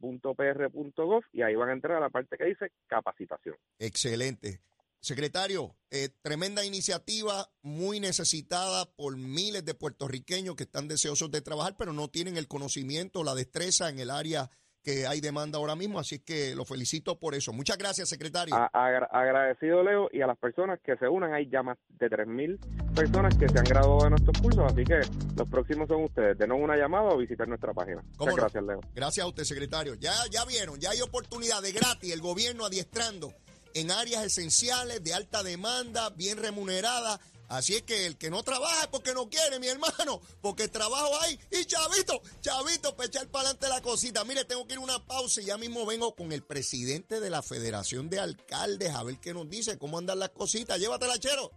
dr.pr.gov 0.00 1.24
y 1.32 1.42
ahí 1.42 1.54
van 1.54 1.70
a 1.70 1.72
entrar 1.72 1.96
a 1.96 2.00
la 2.00 2.10
parte 2.10 2.36
que 2.36 2.44
dice 2.44 2.70
capacitación. 2.86 3.56
Excelente. 3.78 4.60
Secretario, 5.04 5.76
eh, 5.90 6.08
tremenda 6.22 6.64
iniciativa, 6.64 7.50
muy 7.60 8.00
necesitada 8.00 8.86
por 8.96 9.18
miles 9.18 9.62
de 9.62 9.74
puertorriqueños 9.74 10.56
que 10.56 10.62
están 10.62 10.88
deseosos 10.88 11.30
de 11.30 11.42
trabajar, 11.42 11.76
pero 11.76 11.92
no 11.92 12.08
tienen 12.08 12.38
el 12.38 12.48
conocimiento, 12.48 13.22
la 13.22 13.34
destreza 13.34 13.90
en 13.90 13.98
el 13.98 14.10
área 14.10 14.48
que 14.82 15.06
hay 15.06 15.20
demanda 15.20 15.58
ahora 15.58 15.76
mismo, 15.76 15.98
así 15.98 16.20
que 16.20 16.54
lo 16.54 16.64
felicito 16.64 17.18
por 17.18 17.34
eso. 17.34 17.52
Muchas 17.52 17.76
gracias, 17.76 18.08
secretario. 18.08 18.54
agradecido, 18.72 19.82
Leo, 19.82 20.08
y 20.10 20.22
a 20.22 20.26
las 20.26 20.38
personas 20.38 20.80
que 20.82 20.96
se 20.96 21.06
unan, 21.06 21.34
hay 21.34 21.50
ya 21.50 21.62
más 21.62 21.76
de 21.90 22.08
3.000 22.08 22.94
personas 22.94 23.36
que 23.36 23.46
se 23.46 23.58
han 23.58 23.64
graduado 23.64 24.04
de 24.04 24.10
nuestros 24.10 24.40
cursos, 24.40 24.72
así 24.72 24.84
que 24.84 25.00
los 25.36 25.48
próximos 25.50 25.86
son 25.86 26.04
ustedes. 26.04 26.38
Denos 26.38 26.56
una 26.58 26.78
llamada 26.78 27.10
o 27.10 27.18
visitar 27.18 27.46
nuestra 27.46 27.74
página. 27.74 28.02
Muchas 28.18 28.36
gracias, 28.36 28.64
Leo. 28.64 28.80
Gracias 28.94 29.22
a 29.22 29.28
usted, 29.28 29.44
secretario. 29.44 29.96
Ya, 29.96 30.14
ya 30.30 30.46
vieron, 30.46 30.80
ya 30.80 30.92
hay 30.92 31.02
oportunidad 31.02 31.60
de 31.60 31.72
gratis, 31.72 32.10
el 32.10 32.22
gobierno 32.22 32.64
adiestrando 32.64 33.34
en 33.74 33.90
áreas 33.90 34.24
esenciales, 34.24 35.02
de 35.02 35.14
alta 35.14 35.42
demanda, 35.42 36.10
bien 36.10 36.38
remunerada 36.38 37.20
Así 37.48 37.74
es 37.74 37.82
que 37.82 38.06
el 38.06 38.16
que 38.16 38.30
no 38.30 38.42
trabaja 38.42 38.82
es 38.82 38.86
porque 38.88 39.12
no 39.12 39.28
quiere, 39.28 39.58
mi 39.58 39.68
hermano, 39.68 40.20
porque 40.40 40.68
trabajo 40.68 41.20
hay. 41.20 41.38
Y 41.50 41.64
chavito, 41.64 42.20
chavito, 42.40 42.96
para 42.96 43.06
echar 43.06 43.28
para 43.28 43.50
adelante 43.50 43.68
la 43.68 43.80
cosita. 43.80 44.24
Mire, 44.24 44.44
tengo 44.44 44.66
que 44.66 44.74
ir 44.74 44.78
a 44.78 44.82
una 44.82 45.04
pausa 45.04 45.40
y 45.40 45.46
ya 45.46 45.58
mismo 45.58 45.84
vengo 45.86 46.14
con 46.14 46.32
el 46.32 46.42
presidente 46.42 47.20
de 47.20 47.30
la 47.30 47.42
Federación 47.42 48.08
de 48.08 48.20
Alcaldes 48.20 48.94
a 48.94 49.02
ver 49.02 49.18
qué 49.20 49.34
nos 49.34 49.48
dice, 49.48 49.78
cómo 49.78 49.98
andan 49.98 50.18
las 50.18 50.30
cositas. 50.30 50.78
Llévatela, 50.78 51.18
chero. 51.18 51.50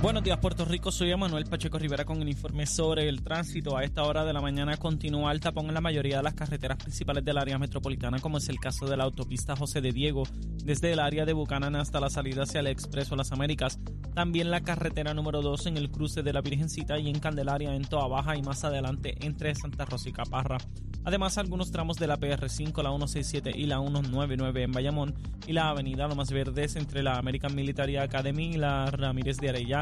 Buenos 0.00 0.24
días, 0.24 0.38
Puerto 0.38 0.64
Rico. 0.64 0.90
Soy 0.90 1.10
Emanuel 1.10 1.44
Pacheco 1.44 1.78
Rivera 1.78 2.04
con 2.04 2.22
el 2.22 2.28
informe 2.28 2.66
sobre 2.66 3.08
el 3.08 3.22
tránsito. 3.22 3.76
A 3.76 3.84
esta 3.84 4.02
hora 4.02 4.24
de 4.24 4.32
la 4.32 4.40
mañana 4.40 4.76
continúa 4.76 5.32
el 5.32 5.40
tapón 5.40 5.66
en 5.66 5.74
la 5.74 5.80
mayoría 5.80 6.16
de 6.16 6.22
las 6.22 6.34
carreteras 6.34 6.78
principales 6.78 7.24
del 7.24 7.38
área 7.38 7.58
metropolitana, 7.58 8.18
como 8.18 8.38
es 8.38 8.48
el 8.48 8.58
caso 8.58 8.86
de 8.86 8.96
la 8.96 9.04
autopista 9.04 9.54
José 9.54 9.80
de 9.80 9.92
Diego, 9.92 10.24
desde 10.64 10.92
el 10.92 11.00
área 11.00 11.24
de 11.24 11.32
Bucanan 11.32 11.76
hasta 11.76 12.00
la 12.00 12.10
salida 12.10 12.44
hacia 12.44 12.60
el 12.60 12.68
Expreso 12.68 13.16
Las 13.16 13.32
Américas. 13.32 13.78
También 14.14 14.50
la 14.50 14.62
carretera 14.62 15.14
número 15.14 15.42
2 15.42 15.66
en 15.66 15.76
el 15.76 15.90
cruce 15.90 16.22
de 16.22 16.32
la 16.32 16.40
Virgencita 16.40 16.98
y 16.98 17.08
en 17.08 17.18
Candelaria 17.18 17.74
en 17.74 17.84
Toa 17.84 18.08
Baja 18.08 18.36
y 18.36 18.42
más 18.42 18.64
adelante 18.64 19.16
entre 19.20 19.54
Santa 19.54 19.84
Rosa 19.84 20.08
y 20.08 20.12
Caparra. 20.12 20.58
Además, 21.04 21.36
algunos 21.36 21.72
tramos 21.72 21.96
de 21.96 22.06
la 22.06 22.18
PR5, 22.18 22.82
la 22.82 22.90
167 22.90 23.52
y 23.56 23.66
la 23.66 23.80
199 23.80 24.62
en 24.62 24.72
Bayamón 24.72 25.14
y 25.48 25.52
la 25.52 25.70
avenida 25.70 26.06
Lo 26.06 26.14
Más 26.14 26.30
Verdes 26.30 26.76
entre 26.76 27.02
la 27.02 27.14
American 27.14 27.56
Military 27.56 27.96
Academy 27.96 28.54
y 28.54 28.56
la 28.56 28.86
Ramírez 28.86 29.38
de 29.38 29.48
Arellano 29.48 29.81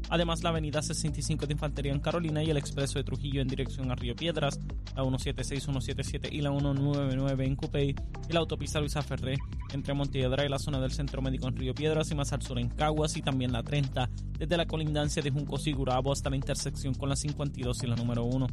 Además 0.11 0.43
la 0.43 0.49
avenida 0.49 0.81
65 0.81 1.47
de 1.47 1.53
Infantería 1.53 1.93
en 1.93 2.01
Carolina 2.01 2.43
y 2.43 2.49
el 2.49 2.57
expreso 2.57 2.99
de 2.99 3.05
Trujillo 3.05 3.41
en 3.41 3.47
dirección 3.47 3.91
a 3.91 3.95
Río 3.95 4.13
Piedras, 4.13 4.59
la 4.93 5.03
176, 5.03 5.63
177 5.63 6.27
y 6.29 6.41
la 6.41 6.49
199 6.49 7.45
en 7.45 7.55
Cupey 7.55 7.95
y 8.27 8.33
la 8.33 8.41
autopista 8.41 8.81
Luisa 8.81 9.01
Ferré 9.01 9.37
entre 9.71 9.93
Montiedra 9.93 10.45
y 10.45 10.49
la 10.49 10.59
zona 10.59 10.81
del 10.81 10.91
Centro 10.91 11.21
Médico 11.21 11.47
en 11.47 11.55
Río 11.55 11.73
Piedras 11.73 12.11
y 12.11 12.15
más 12.15 12.33
al 12.33 12.41
sur 12.41 12.59
en 12.59 12.67
Caguas 12.67 13.15
y 13.15 13.21
también 13.21 13.53
la 13.53 13.63
30 13.63 14.09
desde 14.37 14.57
la 14.57 14.65
colindancia 14.65 15.21
de 15.21 15.31
Junco 15.31 15.57
Sigurabo 15.57 16.11
hasta 16.11 16.29
la 16.29 16.35
intersección 16.35 16.93
con 16.93 17.07
la 17.07 17.15
52 17.15 17.81
y 17.81 17.87
la 17.87 17.95
número 17.95 18.25
1. 18.25 18.47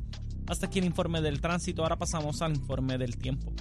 Hasta 0.47 0.67
aquí 0.67 0.79
el 0.79 0.85
informe 0.85 1.21
del 1.21 1.41
tránsito, 1.41 1.83
ahora 1.83 1.97
pasamos 1.97 2.41
al 2.41 2.53
informe 2.55 2.99
del 2.99 3.17
tiempo. 3.17 3.53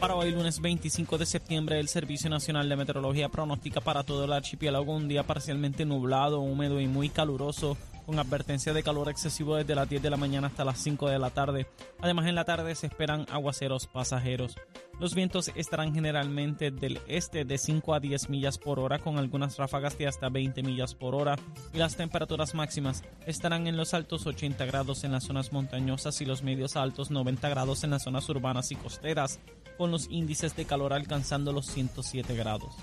Para 0.00 0.14
hoy, 0.14 0.30
lunes 0.30 0.60
25 0.60 1.18
de 1.18 1.26
septiembre, 1.26 1.80
el 1.80 1.88
Servicio 1.88 2.30
Nacional 2.30 2.68
de 2.68 2.76
Meteorología 2.76 3.28
pronostica 3.28 3.80
para 3.80 4.04
todo 4.04 4.26
el 4.26 4.32
archipiélago 4.32 4.94
un 4.94 5.08
día 5.08 5.24
parcialmente 5.24 5.84
nublado, 5.84 6.38
húmedo 6.38 6.80
y 6.80 6.86
muy 6.86 7.08
caluroso 7.08 7.76
con 8.06 8.18
advertencia 8.18 8.72
de 8.72 8.82
calor 8.82 9.10
excesivo 9.10 9.56
desde 9.56 9.74
las 9.74 9.86
10 9.86 10.00
de 10.00 10.08
la 10.08 10.16
mañana 10.16 10.46
hasta 10.46 10.64
las 10.64 10.78
5 10.78 11.10
de 11.10 11.18
la 11.18 11.28
tarde. 11.28 11.66
Además, 12.00 12.26
en 12.26 12.36
la 12.36 12.44
tarde 12.44 12.74
se 12.74 12.86
esperan 12.86 13.26
aguaceros 13.28 13.86
pasajeros. 13.86 14.56
Los 14.98 15.14
vientos 15.14 15.50
estarán 15.54 15.92
generalmente 15.92 16.70
del 16.70 17.00
este 17.06 17.44
de 17.44 17.58
5 17.58 17.92
a 17.92 18.00
10 18.00 18.30
millas 18.30 18.56
por 18.56 18.78
hora, 18.78 18.98
con 18.98 19.18
algunas 19.18 19.58
ráfagas 19.58 19.98
de 19.98 20.06
hasta 20.06 20.28
20 20.30 20.62
millas 20.62 20.94
por 20.94 21.14
hora, 21.14 21.36
y 21.74 21.78
las 21.78 21.96
temperaturas 21.96 22.54
máximas 22.54 23.02
estarán 23.26 23.66
en 23.66 23.76
los 23.76 23.92
altos 23.92 24.26
80 24.26 24.64
grados 24.64 25.04
en 25.04 25.12
las 25.12 25.24
zonas 25.24 25.52
montañosas 25.52 26.20
y 26.20 26.24
los 26.24 26.42
medios 26.42 26.76
altos 26.76 27.10
90 27.10 27.48
grados 27.50 27.84
en 27.84 27.90
las 27.90 28.04
zonas 28.04 28.28
urbanas 28.30 28.70
y 28.70 28.76
costeras, 28.76 29.38
con 29.78 29.90
los 29.90 30.08
índices 30.10 30.54
de 30.56 30.66
calor 30.66 30.92
alcanzando 30.92 31.52
los 31.52 31.66
107 31.66 32.34
grados. 32.34 32.74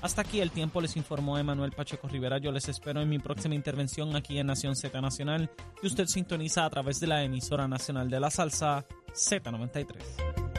Hasta 0.00 0.22
aquí 0.22 0.40
el 0.40 0.50
tiempo, 0.50 0.80
les 0.80 0.96
informó 0.96 1.38
Emanuel 1.38 1.70
Pacheco 1.70 2.08
Rivera. 2.08 2.38
Yo 2.38 2.50
les 2.50 2.68
espero 2.68 3.00
en 3.00 3.08
mi 3.08 3.20
próxima 3.20 3.54
intervención 3.54 4.16
aquí 4.16 4.36
en 4.38 4.48
Nación 4.48 4.74
Z 4.74 5.00
Nacional, 5.00 5.48
que 5.80 5.86
usted 5.86 6.06
sintoniza 6.06 6.64
a 6.64 6.70
través 6.70 6.98
de 6.98 7.06
la 7.06 7.22
emisora 7.22 7.68
nacional 7.68 8.10
de 8.10 8.18
la 8.18 8.30
salsa 8.30 8.84
Z93. 9.14 10.51